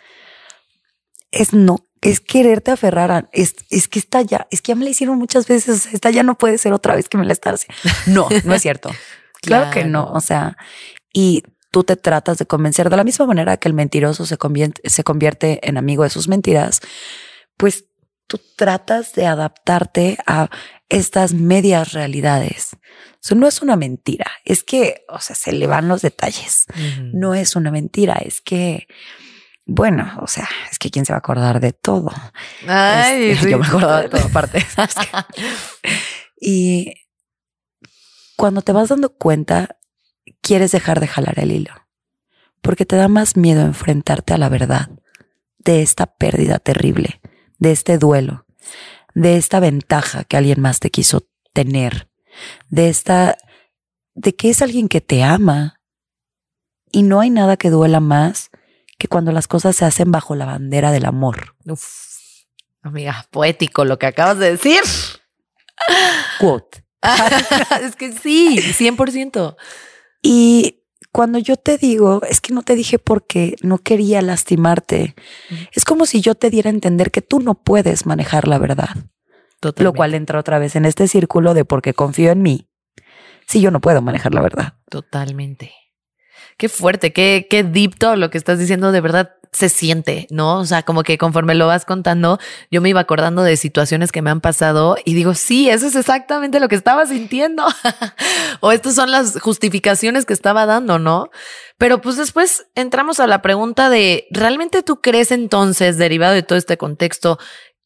[1.30, 4.84] es no, es quererte aferrar a, es, es que está ya, es que ya me
[4.84, 7.50] la hicieron muchas veces, esta ya no puede ser otra vez que me la está
[7.50, 7.76] haciendo.
[8.06, 8.90] No, no es cierto.
[9.40, 10.58] claro, que no, o sea,
[11.14, 14.88] y tú te tratas de convencer de la misma manera que el mentiroso se convierte,
[14.88, 16.80] se convierte en amigo de sus mentiras,
[17.56, 17.86] pues
[18.28, 20.50] tú tratas de adaptarte a
[20.88, 22.76] estas medias realidades.
[23.22, 26.66] Eso no es una mentira, es que, o sea, se le van los detalles.
[27.12, 28.86] No es una mentira, es que,
[29.64, 32.12] bueno, o sea, es que quién se va a acordar de todo.
[32.66, 34.66] Ay, Este, yo me acuerdo de toda parte.
[36.40, 36.92] y
[38.36, 39.78] cuando te vas dando cuenta,
[40.42, 41.72] quieres dejar de jalar el hilo,
[42.60, 44.90] porque te da más miedo enfrentarte a la verdad
[45.58, 47.20] de esta pérdida terrible,
[47.58, 48.44] de este duelo,
[49.14, 52.08] de esta ventaja que alguien más te quiso tener,
[52.68, 53.38] de esta,
[54.14, 55.80] de que es alguien que te ama.
[56.90, 58.50] Y no hay nada que duela más
[58.98, 61.56] que cuando las cosas se hacen bajo la bandera del amor.
[61.66, 62.44] Uf,
[62.82, 64.82] amiga, poético lo que acabas de decir.
[66.38, 66.84] Quote.
[67.82, 69.56] es que sí, 100%.
[70.22, 75.14] Y cuando yo te digo, es que no te dije porque no quería lastimarte.
[75.72, 78.96] Es como si yo te diera a entender que tú no puedes manejar la verdad.
[79.60, 79.84] Totalmente.
[79.84, 82.68] Lo cual entra otra vez en este círculo de porque confío en mí.
[83.46, 84.74] Si yo no puedo manejar la verdad.
[84.88, 85.72] Totalmente.
[86.56, 90.60] Qué fuerte, qué, qué deep todo lo que estás diciendo de verdad se siente, ¿no?
[90.60, 92.38] O sea, como que conforme lo vas contando,
[92.70, 95.94] yo me iba acordando de situaciones que me han pasado y digo, sí, eso es
[95.94, 97.66] exactamente lo que estaba sintiendo.
[98.60, 101.30] o estas son las justificaciones que estaba dando, ¿no?
[101.76, 106.58] Pero pues después entramos a la pregunta de, ¿realmente tú crees entonces, derivado de todo
[106.58, 107.38] este contexto,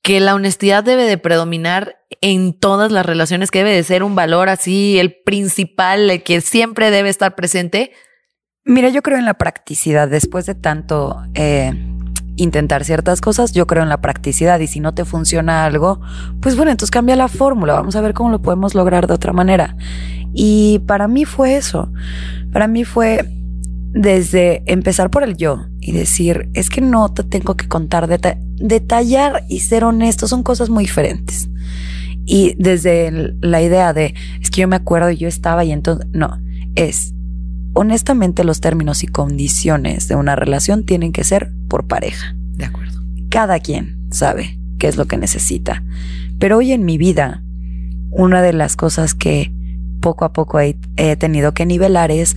[0.02, 4.14] que la honestidad debe de predominar en todas las relaciones, que debe de ser un
[4.14, 7.92] valor así, el principal, el que siempre debe estar presente?
[8.68, 10.08] Mira, yo creo en la practicidad.
[10.08, 11.72] Después de tanto eh,
[12.34, 14.58] intentar ciertas cosas, yo creo en la practicidad.
[14.58, 16.00] Y si no te funciona algo,
[16.40, 17.74] pues bueno, entonces cambia la fórmula.
[17.74, 19.76] Vamos a ver cómo lo podemos lograr de otra manera.
[20.34, 21.92] Y para mí fue eso.
[22.52, 23.30] Para mí fue
[23.92, 28.36] desde empezar por el yo y decir, es que no te tengo que contar, deta
[28.56, 31.48] detallar y ser honesto son cosas muy diferentes.
[32.24, 36.08] Y desde la idea de, es que yo me acuerdo y yo estaba y entonces,
[36.12, 36.42] no,
[36.74, 37.14] es,
[37.76, 42.34] honestamente los términos y condiciones de una relación tienen que ser por pareja.
[42.54, 43.02] De acuerdo.
[43.28, 45.84] Cada quien sabe qué es lo que necesita.
[46.38, 47.42] Pero hoy en mi vida,
[48.10, 49.52] una de las cosas que
[50.00, 52.34] poco a poco he, he tenido que nivelar es,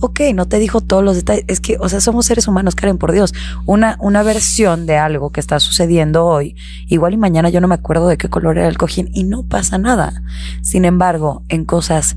[0.00, 2.98] ok, no te dijo todos los detalles, es que, o sea, somos seres humanos, Karen,
[2.98, 3.32] por Dios,
[3.66, 6.56] una, una versión de algo que está sucediendo hoy,
[6.88, 9.44] igual y mañana yo no me acuerdo de qué color era el cojín y no
[9.44, 10.24] pasa nada.
[10.62, 12.16] Sin embargo, en cosas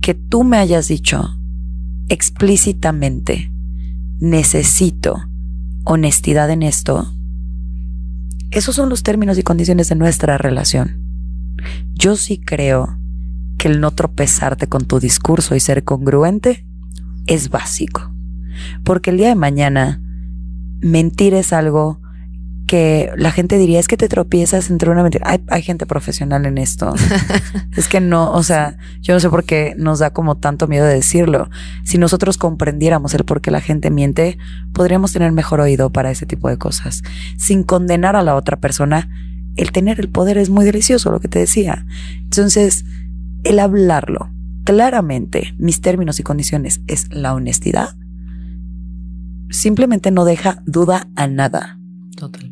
[0.00, 1.36] que tú me hayas dicho
[2.10, 3.52] explícitamente,
[4.18, 5.16] necesito
[5.84, 7.14] honestidad en esto,
[8.50, 11.00] esos son los términos y condiciones de nuestra relación.
[11.94, 12.98] Yo sí creo
[13.58, 16.66] que el no tropezarte con tu discurso y ser congruente
[17.26, 18.12] es básico.
[18.82, 20.02] Porque el día de mañana
[20.80, 21.99] mentir es algo
[22.70, 25.28] que la gente diría es que te tropiezas entre una mentira.
[25.28, 26.94] Hay, hay gente profesional en esto.
[27.76, 30.86] es que no, o sea, yo no sé por qué nos da como tanto miedo
[30.86, 31.50] de decirlo.
[31.82, 34.38] Si nosotros comprendiéramos el por qué la gente miente,
[34.72, 37.02] podríamos tener mejor oído para ese tipo de cosas.
[37.36, 39.08] Sin condenar a la otra persona,
[39.56, 41.86] el tener el poder es muy delicioso, lo que te decía.
[42.22, 42.84] Entonces,
[43.42, 44.30] el hablarlo
[44.62, 47.96] claramente, mis términos y condiciones es la honestidad,
[49.50, 51.80] simplemente no deja duda a nada.
[52.16, 52.49] Totalmente.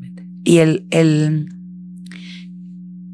[0.48, 1.54] Y el, el,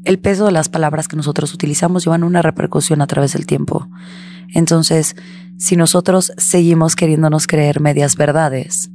[0.05, 3.89] el peso de las palabras que nosotros utilizamos llevan una repercusión a través del tiempo.
[4.53, 5.17] Entonces,
[5.57, 8.89] si nosotros seguimos queriéndonos creer medias verdades,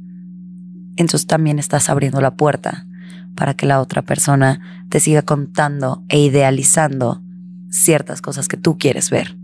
[0.95, 2.87] entonces también estás abriendo la puerta
[3.35, 7.21] para que la otra persona te siga contando e idealizando
[7.69, 9.37] ciertas cosas que tú quieres ver.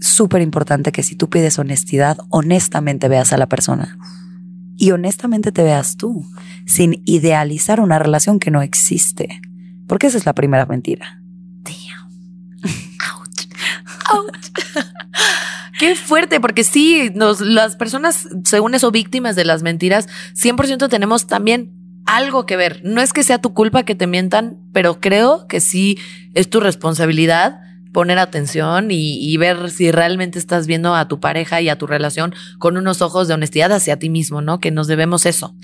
[0.00, 3.98] Súper importante que si tú pides honestidad, honestamente veas a la persona.
[4.80, 6.24] Y honestamente te veas tú,
[6.64, 9.42] sin idealizar una relación que no existe.
[9.86, 11.20] Porque esa es la primera mentira.
[15.78, 21.26] Qué fuerte, porque sí, nos, las personas, según eso, víctimas de las mentiras, 100% tenemos
[21.26, 21.74] también
[22.06, 22.80] algo que ver.
[22.82, 25.98] No es que sea tu culpa que te mientan, pero creo que sí
[26.32, 27.60] es tu responsabilidad
[27.92, 31.86] poner atención y, y, ver si realmente estás viendo a tu pareja y a tu
[31.86, 34.60] relación con unos ojos de honestidad hacia ti mismo, ¿no?
[34.60, 35.56] Que nos debemos eso.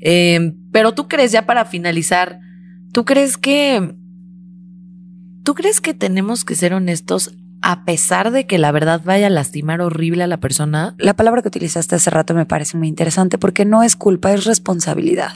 [0.00, 2.40] Eh, pero tú crees, ya para finalizar,
[2.92, 3.94] ¿tú crees que...
[5.44, 7.32] ¿Tú crees que tenemos que ser honestos
[7.62, 10.94] a pesar de que la verdad vaya a lastimar horrible a la persona.
[10.98, 14.44] La palabra que utilizaste hace rato me parece muy interesante porque no es culpa, es
[14.44, 15.32] responsabilidad.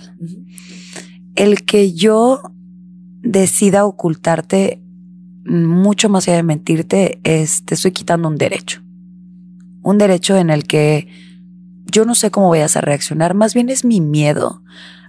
[1.36, 2.42] El que yo
[3.22, 4.82] decida ocultarte
[5.46, 8.82] mucho más allá de mentirte es te estoy quitando un derecho.
[9.82, 11.08] Un derecho en el que
[11.86, 14.62] yo no sé cómo vayas a reaccionar, más bien es mi miedo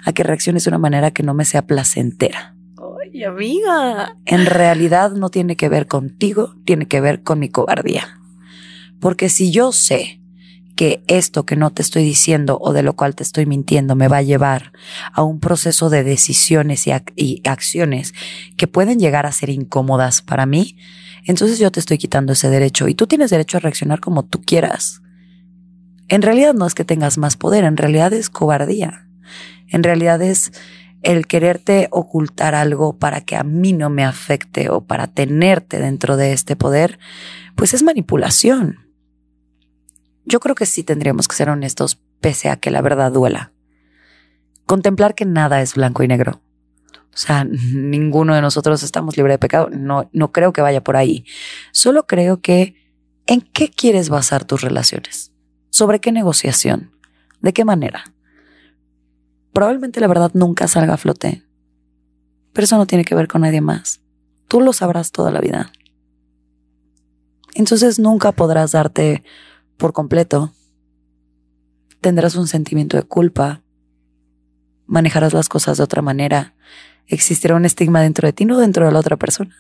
[0.06, 2.56] a que reacciones de una manera que no me sea placentera.
[2.78, 4.15] Ay, amiga.
[4.26, 8.19] En realidad no tiene que ver contigo, tiene que ver con mi cobardía.
[9.00, 10.16] Porque si yo sé
[10.77, 14.07] que esto que no te estoy diciendo o de lo cual te estoy mintiendo me
[14.07, 14.71] va a llevar
[15.11, 18.13] a un proceso de decisiones y, y, acciones
[18.55, 20.77] que pueden llegar a ser incómodas para mí,
[21.25, 24.41] entonces yo te estoy quitando ese derecho y tú tienes derecho a reaccionar como tú
[24.41, 25.01] quieras.
[26.07, 29.07] En realidad no es que tengas más poder, en realidad es cobardía.
[29.67, 30.53] En realidad es
[31.01, 36.17] el quererte ocultar algo para que a mí no me afecte o para tenerte dentro
[36.17, 36.99] de este poder,
[37.55, 38.87] pues es manipulación.
[40.27, 43.53] Yo creo que sí tendríamos que ser honestos pese a que la verdad duela.
[44.65, 46.41] Contemplar que nada es blanco y negro.
[47.13, 49.69] O sea, ninguno de nosotros estamos libre de pecado.
[49.71, 51.25] No, no creo que vaya por ahí.
[51.71, 52.75] Solo creo que
[53.25, 55.31] ¿en qué quieres basar tus relaciones?
[55.69, 56.91] ¿Sobre qué negociación?
[57.41, 58.13] ¿De qué manera?
[59.57, 61.43] probablemente la verdad nunca salga a flote.
[62.53, 64.01] Pero eso no tiene que ver con nadie más.
[64.47, 65.71] Tú lo sabrás toda la vida.
[67.55, 69.23] Entonces nunca podrás darte
[69.77, 70.53] por completo.
[72.01, 73.61] Tendrás un sentimiento de culpa.
[74.85, 76.55] Manejarás las cosas de otra manera.
[77.07, 79.55] Existirá un estigma dentro de ti, no dentro de la otra persona,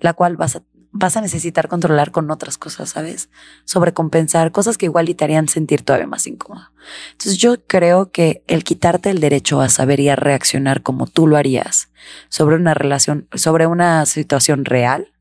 [0.00, 3.30] la cual vas a vas a necesitar controlar con otras cosas, ¿sabes?
[3.64, 6.72] Sobrecompensar cosas que igual te harían sentir todavía más incómodo.
[7.12, 11.26] Entonces yo creo que el quitarte el derecho a saber y a reaccionar como tú
[11.26, 11.90] lo harías
[12.28, 15.12] sobre una relación, sobre una situación real,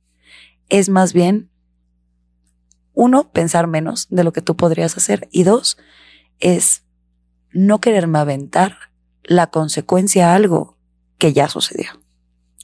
[0.69, 1.49] es más bien,
[2.99, 5.77] uno, pensar menos de lo que tú podrías hacer y dos,
[6.41, 6.83] es
[7.51, 8.77] no quererme aventar
[9.23, 10.77] la consecuencia a algo
[11.17, 11.91] que ya sucedió.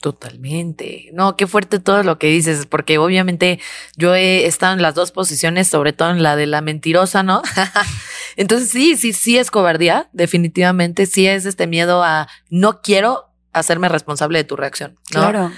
[0.02, 1.08] Totalmente.
[1.14, 3.60] No, qué fuerte todo lo que dices, porque obviamente
[3.96, 7.40] yo he estado en las dos posiciones, sobre todo en la de la mentirosa, ¿no?
[8.36, 13.88] Entonces sí, sí, sí es cobardía, definitivamente, sí es este miedo a no quiero hacerme
[13.88, 14.98] responsable de tu reacción.
[15.08, 15.50] Claro.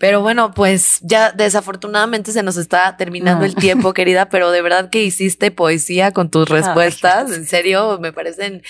[0.00, 4.88] Pero bueno, pues ya desafortunadamente se nos está terminando el tiempo, querida, pero de verdad
[4.88, 7.30] que hiciste poesía con tus respuestas.
[7.30, 8.62] en serio, me parecen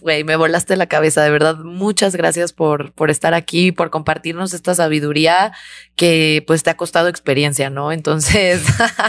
[0.00, 1.58] güey, me volaste la cabeza, de verdad.
[1.58, 5.52] Muchas gracias por, por estar aquí, por compartirnos esta sabiduría
[5.94, 7.92] que pues te ha costado experiencia, ¿no?
[7.92, 8.62] Entonces,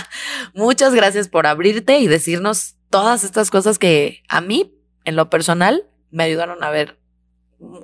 [0.53, 5.85] muchas gracias por abrirte y decirnos todas estas cosas que a mí, en lo personal,
[6.11, 6.97] me ayudaron a ver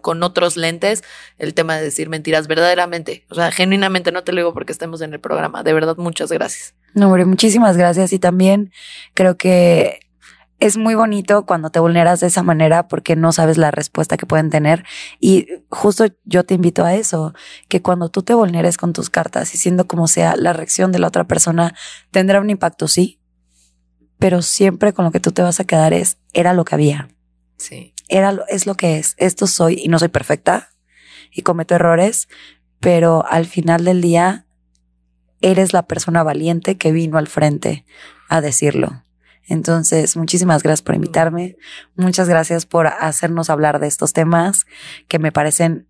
[0.02, 1.04] con otros lentes
[1.38, 3.26] el tema de decir mentiras verdaderamente.
[3.30, 5.64] O sea, genuinamente no te lo digo porque estemos en el programa.
[5.64, 6.76] De verdad, muchas gracias.
[6.94, 8.14] No, hombre, muchísimas gracias.
[8.14, 8.72] Y también
[9.14, 10.00] creo que
[10.60, 14.26] es muy bonito cuando te vulneras de esa manera porque no sabes la respuesta que
[14.26, 14.86] pueden tener.
[15.20, 17.34] Y justo yo te invito a eso,
[17.68, 21.00] que cuando tú te vulneres con tus cartas y siendo como sea, la reacción de
[21.00, 21.76] la otra persona
[22.12, 23.20] tendrá un impacto, sí,
[24.20, 27.10] pero siempre con lo que tú te vas a quedar es, era lo que había.
[27.58, 27.93] Sí.
[28.14, 29.16] Era, es lo que es.
[29.18, 30.70] Esto soy y no soy perfecta
[31.32, 32.30] y cometo errores,
[32.80, 34.46] pero al final del día
[35.42, 37.86] eres la persona valiente que vino al frente
[38.30, 39.04] a decirlo.
[39.48, 41.58] Entonces, muchísimas gracias por invitarme.
[41.96, 44.68] Muchas gracias por hacernos hablar de estos temas
[45.08, 45.88] que me parecen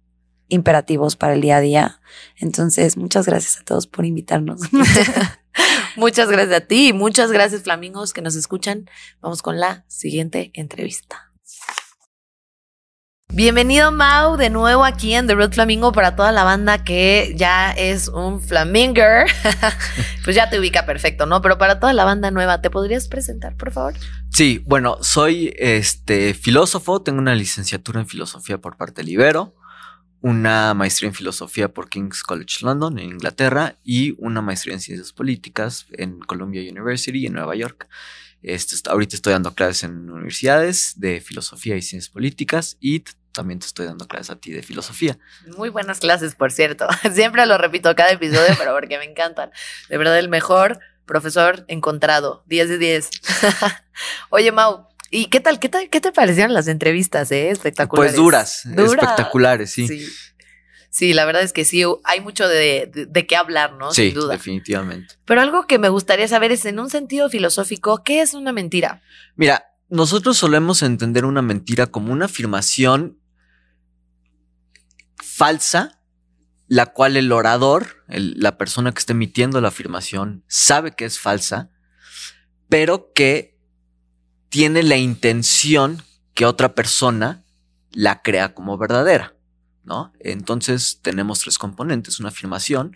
[0.48, 2.02] imperativos para el día a día.
[2.38, 4.62] Entonces, muchas gracias a todos por invitarnos.
[5.98, 8.90] muchas gracias a ti y muchas gracias, flamingos, que nos escuchan.
[9.20, 11.34] Vamos con la siguiente entrevista.
[13.36, 17.72] Bienvenido Mau de nuevo aquí en The Red Flamingo para toda la banda que ya
[17.72, 19.26] es un flaminger.
[20.24, 21.42] pues ya te ubica perfecto, ¿no?
[21.42, 23.96] Pero para toda la banda nueva, ¿te podrías presentar, por favor?
[24.30, 29.56] Sí, bueno, soy este filósofo, tengo una licenciatura en filosofía por parte de Ibero,
[30.22, 35.12] una maestría en filosofía por King's College London en Inglaterra y una maestría en ciencias
[35.12, 37.88] políticas en Columbia University en Nueva York.
[38.44, 43.66] Este, ahorita estoy dando clases en universidades de filosofía y ciencias políticas y también te
[43.66, 45.18] estoy dando clases a ti de filosofía.
[45.58, 46.88] Muy buenas clases, por cierto.
[47.14, 49.52] Siempre lo repito cada episodio, pero porque me encantan.
[49.90, 52.44] De verdad, el mejor profesor encontrado.
[52.48, 53.10] 10 de 10.
[54.30, 57.50] Oye, Mau, ¿y qué tal, qué tal, qué te parecieron las entrevistas, eh?
[57.50, 58.14] Espectaculares.
[58.14, 59.88] Pues duras, espectaculares, sí.
[59.88, 60.08] sí.
[60.90, 63.92] Sí, la verdad es que sí, hay mucho de, de, qué hablar, ¿no?
[63.92, 64.34] Sí, Sin duda.
[64.34, 65.16] definitivamente.
[65.26, 69.02] Pero algo que me gustaría saber es, en un sentido filosófico, ¿qué es una mentira?
[69.36, 73.18] Mira, nosotros solemos entender una mentira como una afirmación
[75.36, 76.00] falsa,
[76.68, 81.70] la cual el orador, la persona que está emitiendo la afirmación, sabe que es falsa,
[82.70, 83.60] pero que
[84.50, 87.44] tiene la intención que otra persona
[87.92, 89.36] la crea como verdadera,
[89.84, 90.14] ¿no?
[90.20, 92.96] Entonces tenemos tres componentes, una afirmación,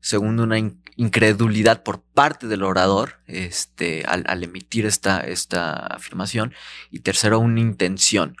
[0.00, 6.54] segundo una in- incredulidad por parte del orador este, al, al emitir esta, esta afirmación
[6.90, 8.36] y tercero una intención.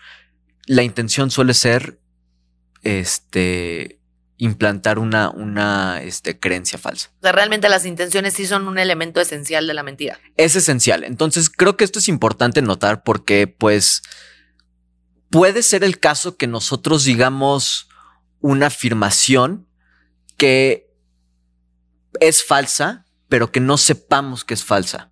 [0.66, 2.01] La intención suele ser
[2.82, 4.00] este,
[4.36, 7.10] implantar una, una este, creencia falsa.
[7.18, 10.18] O sea, realmente las intenciones sí son un elemento esencial de la mentira.
[10.36, 11.04] es esencial.
[11.04, 14.02] Entonces, creo que esto es importante notar porque, pues,
[15.30, 17.88] puede ser el caso que nosotros digamos
[18.40, 19.68] una afirmación
[20.36, 20.90] que
[22.20, 25.10] es falsa, pero que no sepamos que es falsa.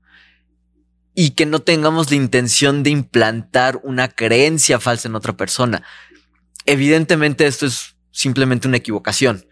[1.14, 5.84] Y que no tengamos la intención de implantar una creencia falsa en otra persona.
[6.66, 9.44] Evidentemente esto es simplemente una equivocación.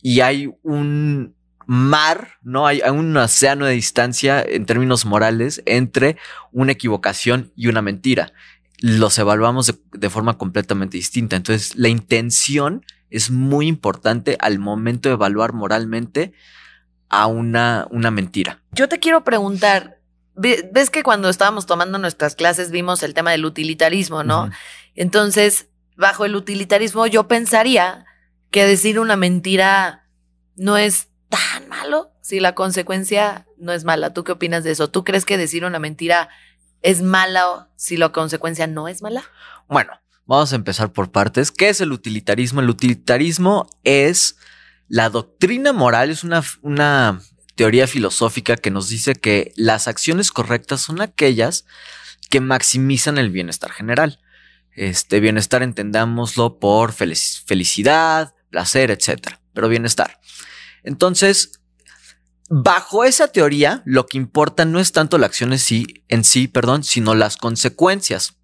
[0.00, 1.34] Y hay un
[1.66, 2.66] mar, ¿no?
[2.66, 6.16] Hay, hay un océano de distancia en términos morales entre
[6.50, 8.32] una equivocación y una mentira.
[8.80, 11.36] Los evaluamos de, de forma completamente distinta.
[11.36, 16.32] Entonces, la intención es muy importante al momento de evaluar moralmente
[17.08, 18.60] a una, una mentira.
[18.72, 19.98] Yo te quiero preguntar,
[20.34, 24.50] ve- ves que cuando estábamos tomando nuestras clases vimos el tema del utilitarismo, ¿no?
[24.94, 25.68] Entonces,
[26.02, 28.04] bajo el utilitarismo, yo pensaría
[28.50, 30.06] que decir una mentira
[30.56, 34.12] no es tan malo si la consecuencia no es mala.
[34.12, 34.90] ¿Tú qué opinas de eso?
[34.90, 36.28] ¿Tú crees que decir una mentira
[36.82, 39.22] es mala si la consecuencia no es mala?
[39.68, 39.92] Bueno,
[40.26, 41.52] vamos a empezar por partes.
[41.52, 42.60] ¿Qué es el utilitarismo?
[42.60, 44.36] El utilitarismo es
[44.88, 47.20] la doctrina moral, es una, una
[47.54, 51.64] teoría filosófica que nos dice que las acciones correctas son aquellas
[52.28, 54.18] que maximizan el bienestar general.
[54.74, 60.20] Este bienestar entendámoslo por felic- felicidad, placer, etcétera, pero bienestar.
[60.82, 61.60] Entonces,
[62.48, 66.48] bajo esa teoría, lo que importa no es tanto la acción en sí, en sí,
[66.48, 68.36] perdón, sino las consecuencias.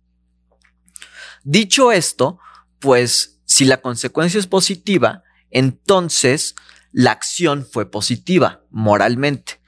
[1.44, 2.38] Dicho esto,
[2.78, 6.54] pues si la consecuencia es positiva, entonces
[6.92, 9.60] la acción fue positiva moralmente.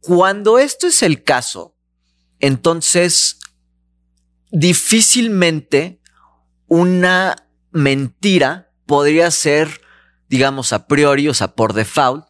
[0.00, 1.76] Cuando esto es el caso,
[2.40, 3.38] entonces
[4.54, 6.00] difícilmente
[6.68, 9.80] una mentira podría ser,
[10.28, 12.26] digamos, a priori, o sea, por default,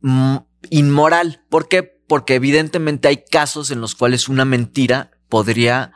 [0.00, 0.36] mm,
[0.70, 1.44] inmoral.
[1.50, 1.82] ¿Por qué?
[1.82, 5.92] Porque evidentemente hay casos en los cuales una mentira podría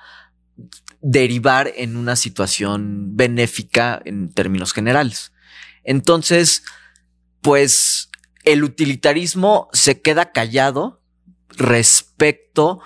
[1.00, 5.32] derivar en una situación benéfica en términos generales.
[5.84, 6.64] Entonces,
[7.40, 8.10] pues
[8.44, 11.00] el utilitarismo se queda callado
[11.48, 12.80] respecto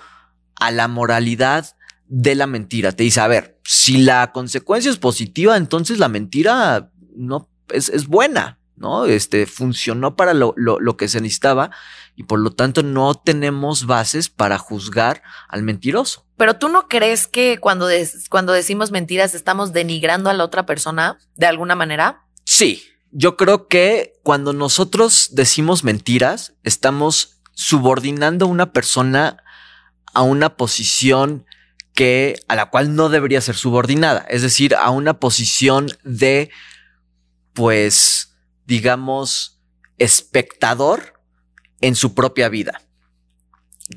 [0.55, 1.75] a la moralidad
[2.13, 2.91] de la mentira.
[2.91, 8.07] Te dice, a ver, si la consecuencia es positiva, entonces la mentira no es, es
[8.07, 9.05] buena, ¿no?
[9.05, 11.71] Este funcionó para lo, lo, lo que se necesitaba
[12.17, 16.25] y por lo tanto no tenemos bases para juzgar al mentiroso.
[16.35, 20.65] Pero tú no crees que cuando, des- cuando decimos mentiras estamos denigrando a la otra
[20.65, 22.25] persona de alguna manera?
[22.43, 29.37] Sí, yo creo que cuando nosotros decimos mentiras, estamos subordinando a una persona
[30.13, 31.45] a una posición
[31.93, 36.49] que a la cual no debería ser subordinada, es decir, a una posición de
[37.53, 39.59] pues digamos
[39.97, 41.19] espectador
[41.81, 42.81] en su propia vida.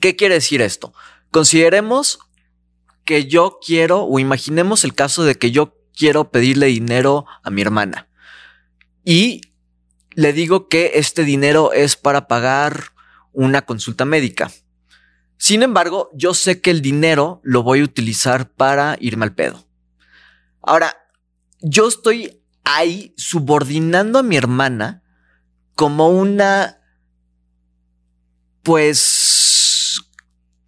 [0.01, 0.93] ¿Qué quiere decir esto?
[1.31, 2.19] Consideremos
[3.05, 7.63] que yo quiero o imaginemos el caso de que yo quiero pedirle dinero a mi
[7.63, 8.09] hermana
[9.05, 9.43] y
[10.15, 12.93] le digo que este dinero es para pagar
[13.33, 14.51] una consulta médica.
[15.37, 19.65] Sin embargo, yo sé que el dinero lo voy a utilizar para irme al pedo.
[20.63, 20.97] Ahora,
[21.61, 25.03] yo estoy ahí subordinando a mi hermana
[25.75, 26.81] como una,
[28.63, 30.01] pues,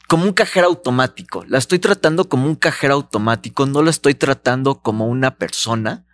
[0.09, 1.45] como un cajero automático.
[1.47, 6.07] La estoy tratando como un cajero automático, no la estoy tratando como una persona.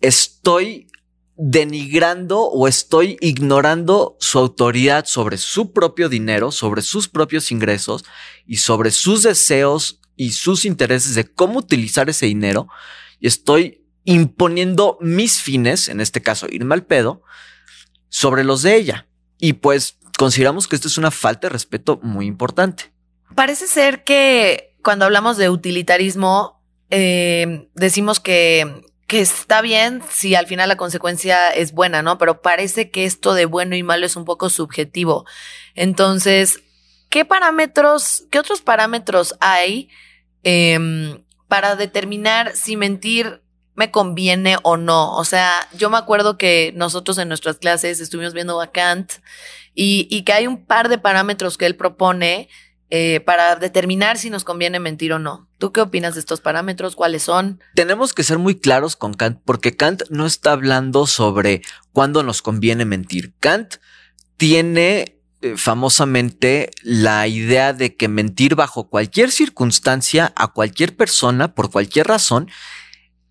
[0.00, 0.88] Estoy
[1.42, 8.04] denigrando o estoy ignorando su autoridad sobre su propio dinero, sobre sus propios ingresos
[8.46, 12.68] y sobre sus deseos y sus intereses de cómo utilizar ese dinero.
[13.20, 17.22] Y estoy imponiendo mis fines, en este caso irme al pedo,
[18.10, 19.06] sobre los de ella.
[19.38, 22.92] Y pues consideramos que esto es una falta de respeto muy importante.
[23.34, 30.46] Parece ser que cuando hablamos de utilitarismo, eh, decimos que, que está bien si al
[30.46, 32.16] final la consecuencia es buena, ¿no?
[32.16, 35.26] Pero parece que esto de bueno y malo es un poco subjetivo.
[35.74, 36.60] Entonces,
[37.08, 39.88] ¿qué parámetros, qué otros parámetros hay
[40.44, 43.42] em, para determinar si mentir
[43.74, 45.16] me conviene o no.
[45.16, 49.14] O sea, yo me acuerdo que nosotros en nuestras clases estuvimos viendo a Kant
[49.74, 52.48] y, y que hay un par de parámetros que él propone
[52.92, 55.48] eh, para determinar si nos conviene mentir o no.
[55.58, 56.96] ¿Tú qué opinas de estos parámetros?
[56.96, 57.60] ¿Cuáles son?
[57.76, 61.62] Tenemos que ser muy claros con Kant porque Kant no está hablando sobre
[61.92, 63.32] cuándo nos conviene mentir.
[63.38, 63.76] Kant
[64.36, 71.70] tiene eh, famosamente la idea de que mentir bajo cualquier circunstancia a cualquier persona por
[71.70, 72.50] cualquier razón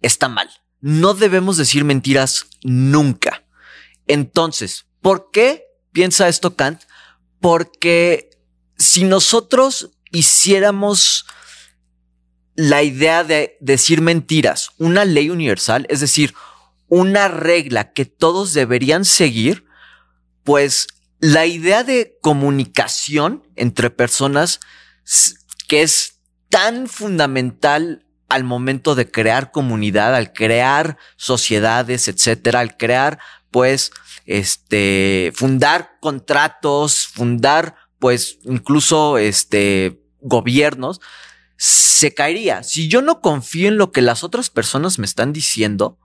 [0.02, 0.50] está mal.
[0.80, 3.44] No debemos decir mentiras nunca.
[4.08, 6.84] Entonces, ¿por qué piensa esto Kant?
[7.42, 8.29] Porque
[8.80, 11.26] si nosotros hiciéramos
[12.56, 16.34] la idea de decir mentiras, una ley universal, es decir,
[16.88, 19.66] una regla que todos deberían seguir,
[20.44, 20.88] pues
[21.20, 24.60] la idea de comunicación entre personas
[25.68, 26.16] que es
[26.50, 33.20] tan fundamental al momento de crear comunidad, al crear sociedades, etcétera, al crear,
[33.52, 33.92] pues,
[34.26, 41.00] este, fundar contratos, fundar pues incluso este gobiernos,
[41.58, 42.64] se caería.
[42.64, 46.00] Si yo no confío en lo que las otras personas me están diciendo,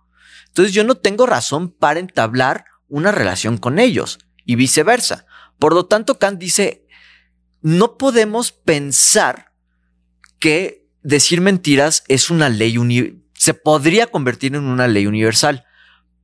[0.48, 5.26] entonces yo no tengo razón para entablar una relación con ellos y viceversa.
[5.58, 6.86] Por lo tanto, Kant dice,
[7.60, 9.52] no podemos pensar
[10.38, 12.76] que decir mentiras es una ley
[13.34, 15.64] se podría convertir en una ley universal.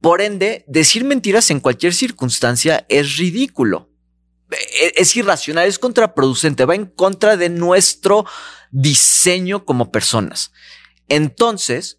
[0.00, 3.89] Por ende, decir mentiras en cualquier circunstancia es ridículo.
[4.50, 8.26] E, es irracional, es contraproducente, va en contra de nuestro
[8.70, 10.52] diseño como personas.
[11.08, 11.98] Entonces,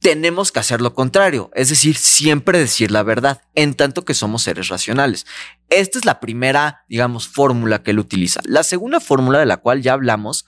[0.00, 4.42] tenemos que hacer lo contrario, es decir, siempre decir la verdad, en tanto que somos
[4.42, 5.26] seres racionales.
[5.70, 8.40] Esta es la primera, digamos, fórmula que él utiliza.
[8.44, 10.46] La segunda fórmula de la cual ya hablamos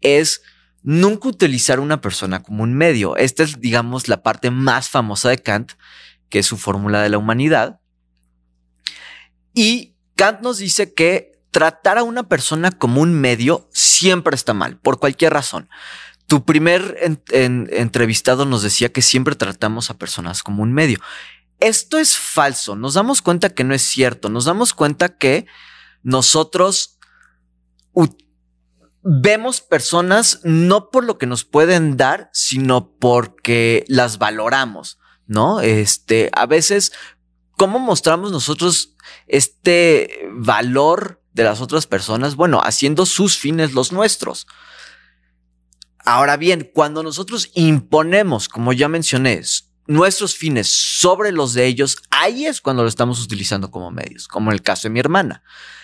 [0.00, 0.42] es
[0.82, 3.16] nunca utilizar una persona como un medio.
[3.16, 5.72] Esta es, digamos, la parte más famosa de Kant,
[6.28, 7.80] que es su fórmula de la humanidad,
[9.54, 14.78] y Kant nos dice que tratar a una persona como un medio siempre está mal,
[14.78, 15.68] por cualquier razón.
[16.26, 16.96] Tu primer
[17.32, 21.00] entrevistado nos decía que siempre tratamos a personas como un medio.
[21.58, 25.46] Esto es falso, nos damos cuenta que no es cierto, nos damos cuenta que
[26.02, 26.98] nosotros
[29.02, 35.60] vemos personas no por lo que nos pueden dar, sino porque las valoramos, ¿no?
[35.60, 36.92] Este, a veces,
[37.60, 38.94] ¿cómo mostramos nosotros
[39.26, 44.46] este valor de las otras personas, bueno, haciendo sus fines los nuestros.
[45.98, 49.42] Ahora bien, cuando nosotros imponemos, como ya mencioné,
[49.86, 54.50] nuestros fines sobre los de ellos, ahí es cuando lo estamos utilizando como medios, como
[54.50, 55.42] en el caso de mi hermana.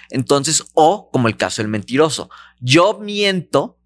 [0.09, 2.31] Entonces, o como el caso del mentiroso.
[2.59, 3.79] Yo miento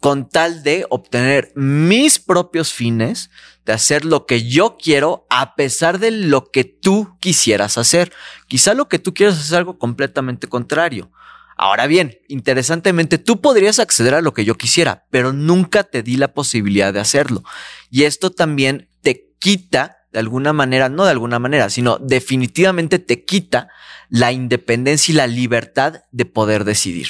[0.00, 3.30] con tal de obtener mis propios fines,
[3.66, 8.12] de hacer lo que yo quiero a pesar de lo que tú quisieras hacer.
[8.46, 11.10] Quizá lo que tú quieras es algo completamente contrario.
[11.56, 16.16] Ahora bien, interesantemente, tú podrías acceder a lo que yo quisiera, pero nunca te di
[16.16, 17.42] la posibilidad de hacerlo.
[17.90, 23.24] Y esto también te quita, de alguna manera, no de alguna manera, sino definitivamente te
[23.24, 23.68] quita
[24.08, 27.08] la independencia y la libertad de poder decidir.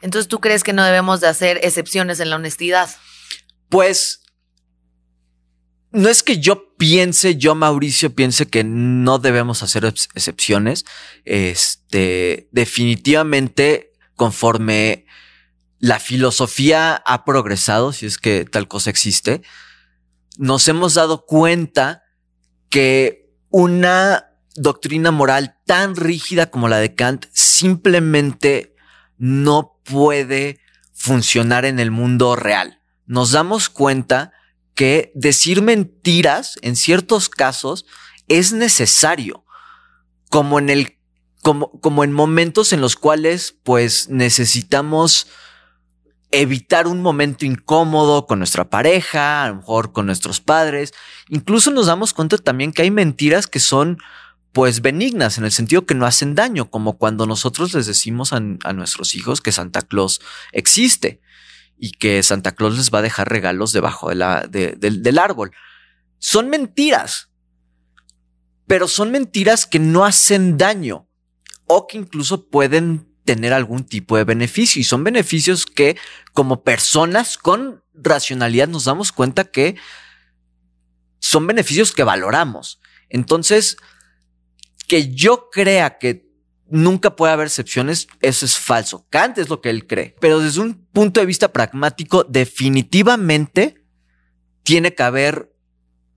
[0.00, 2.88] Entonces, ¿tú crees que no debemos de hacer excepciones en la honestidad?
[3.68, 4.21] Pues
[5.92, 10.84] no es que yo piense, yo Mauricio piense que no debemos hacer excepciones.
[11.24, 15.06] Este, definitivamente, conforme
[15.78, 19.42] la filosofía ha progresado, si es que tal cosa existe,
[20.38, 22.04] nos hemos dado cuenta
[22.70, 28.74] que una doctrina moral tan rígida como la de Kant simplemente
[29.18, 30.58] no puede
[30.92, 32.80] funcionar en el mundo real.
[33.06, 34.32] Nos damos cuenta
[34.82, 37.86] que decir mentiras en ciertos casos
[38.26, 39.44] es necesario,
[40.28, 40.98] como en el
[41.40, 45.28] como, como en momentos en los cuales pues necesitamos
[46.32, 50.92] evitar un momento incómodo con nuestra pareja, a lo mejor con nuestros padres.
[51.28, 53.98] Incluso nos damos cuenta también que hay mentiras que son
[54.50, 58.38] pues benignas en el sentido que no hacen daño, como cuando nosotros les decimos a,
[58.64, 60.20] a nuestros hijos que Santa Claus
[60.50, 61.20] existe
[61.84, 65.50] y que Santa Claus les va a dejar regalos debajo de la, del árbol.
[66.20, 67.28] Son mentiras,
[68.68, 71.08] pero son mentiras que no hacen daño
[71.66, 75.96] o que incluso pueden tener algún tipo de beneficio y son beneficios que
[76.32, 79.74] como personas con racionalidad nos damos cuenta que
[81.18, 82.80] son beneficios que valoramos.
[83.08, 83.76] Entonces,
[84.86, 86.30] que yo crea que
[86.72, 89.06] nunca puede haber excepciones, eso es falso.
[89.10, 90.16] Kant es lo que él cree.
[90.20, 93.84] Pero desde un punto de vista pragmático, definitivamente
[94.62, 95.52] tiene que haber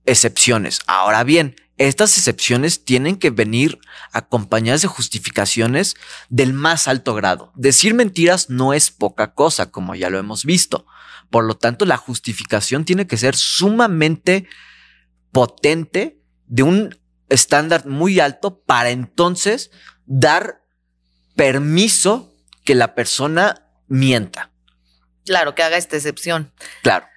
[0.05, 0.79] excepciones.
[0.87, 3.79] Ahora bien, estas excepciones tienen que venir
[4.13, 5.95] acompañadas de justificaciones
[6.29, 7.51] del más alto grado.
[7.55, 10.85] Decir mentiras no es poca cosa, como ya lo hemos visto.
[11.29, 14.47] Por lo tanto, la justificación tiene que ser sumamente
[15.33, 16.97] potente, de un
[17.27, 19.71] estándar muy alto, para entonces
[20.05, 20.61] dar
[21.35, 22.33] permiso
[22.63, 24.51] que la persona mienta.
[25.25, 26.51] Claro, que haga esta excepción.
[26.81, 27.07] Claro.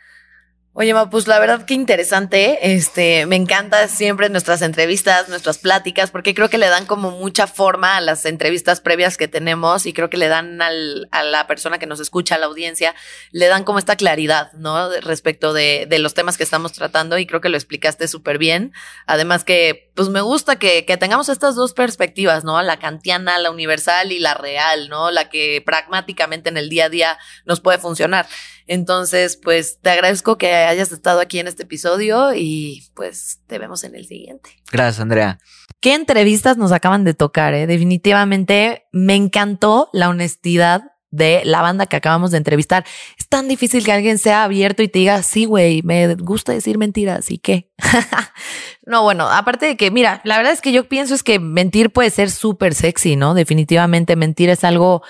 [0.81, 2.73] Oye, Ma, pues la verdad que interesante.
[2.73, 7.49] Este, me encanta siempre nuestras entrevistas, nuestras pláticas, porque creo que le dan como mucha
[7.49, 11.49] forma a las entrevistas previas que tenemos y creo que le dan al, a la
[11.49, 12.95] persona que nos escucha, a la audiencia,
[13.33, 14.89] le dan como esta claridad, ¿no?
[15.01, 18.73] Respecto de, de los temas que estamos tratando y creo que lo explicaste súper bien.
[19.05, 22.63] Además que, pues me gusta que, que tengamos estas dos perspectivas, ¿no?
[22.63, 25.11] La kantiana, la universal y la real, ¿no?
[25.11, 28.29] La que pragmáticamente en el día a día nos puede funcionar.
[28.69, 33.85] Entonces, pues te agradezco que hayas estado aquí en este episodio y pues te vemos
[33.85, 34.51] en el siguiente.
[34.71, 35.39] Gracias, Andrea.
[35.81, 37.55] ¿Qué entrevistas nos acaban de tocar?
[37.55, 37.67] Eh?
[37.67, 42.85] Definitivamente me encantó la honestidad de la banda que acabamos de entrevistar.
[43.19, 46.79] Es tan difícil que alguien sea abierto y te diga, sí, güey, me gusta decir
[46.79, 47.71] mentiras y qué.
[48.87, 51.91] no, bueno, aparte de que, mira, la verdad es que yo pienso es que mentir
[51.91, 53.35] puede ser súper sexy, ¿no?
[53.35, 55.03] Definitivamente mentir es algo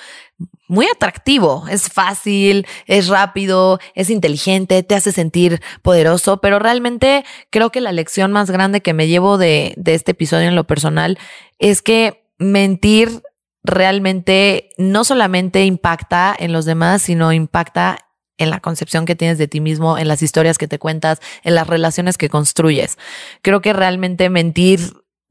[0.69, 7.71] muy atractivo, es fácil, es rápido, es inteligente, te hace sentir poderoso, pero realmente creo
[7.71, 11.19] que la lección más grande que me llevo de, de este episodio en lo personal
[11.59, 13.23] es que mentir
[13.65, 17.99] realmente no solamente impacta en los demás, sino impacta
[18.39, 21.55] en la concepción que tienes de ti mismo, en las historias que te cuentas, en
[21.55, 22.97] las relaciones que construyes.
[23.43, 24.81] Creo que realmente mentir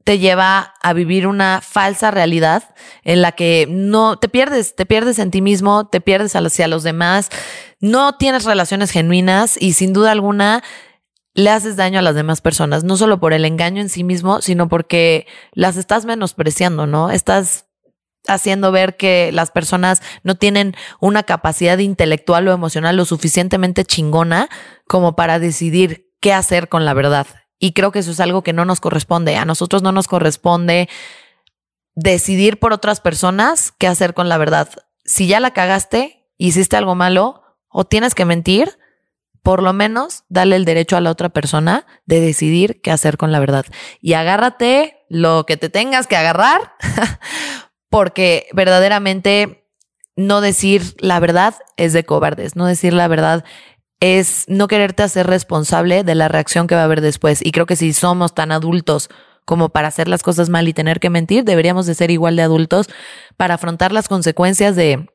[0.04, 2.74] te lleva a vivir una falsa realidad
[3.04, 6.82] en la que no te pierdes, te pierdes en ti mismo, te pierdes hacia los
[6.82, 7.28] demás,
[7.80, 10.62] no tienes relaciones genuinas y sin duda alguna
[11.34, 14.40] le haces daño a las demás personas, no solo por el engaño en sí mismo,
[14.40, 17.10] sino porque las estás menospreciando, ¿no?
[17.10, 17.66] Estás
[18.26, 24.48] haciendo ver que las personas no tienen una capacidad intelectual o emocional lo suficientemente chingona
[24.86, 27.26] como para decidir qué hacer con la verdad.
[27.58, 29.36] Y creo que eso es algo que no nos corresponde.
[29.36, 30.88] A nosotros no nos corresponde
[31.94, 34.68] decidir por otras personas qué hacer con la verdad.
[35.04, 38.78] Si ya la cagaste, hiciste algo malo o tienes que mentir,
[39.42, 43.32] por lo menos dale el derecho a la otra persona de decidir qué hacer con
[43.32, 43.66] la verdad.
[44.00, 46.74] Y agárrate lo que te tengas que agarrar,
[47.90, 49.68] porque verdaderamente
[50.16, 53.44] no decir la verdad es de cobardes, no decir la verdad
[54.00, 57.44] es no quererte hacer responsable de la reacción que va a haber después.
[57.44, 59.08] Y creo que si somos tan adultos
[59.44, 62.42] como para hacer las cosas mal y tener que mentir, deberíamos de ser igual de
[62.42, 62.88] adultos
[63.36, 65.08] para afrontar las consecuencias de,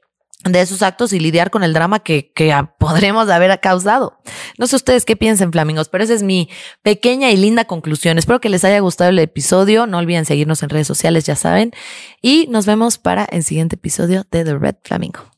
[0.44, 4.18] de esos actos y lidiar con el drama que, que podremos haber causado.
[4.58, 6.50] No sé ustedes qué piensan, flamingos, pero esa es mi
[6.82, 8.18] pequeña y linda conclusión.
[8.18, 9.88] Espero que les haya gustado el episodio.
[9.88, 11.72] No olviden seguirnos en redes sociales, ya saben.
[12.22, 15.33] Y nos vemos para el siguiente episodio de The Red Flamingo.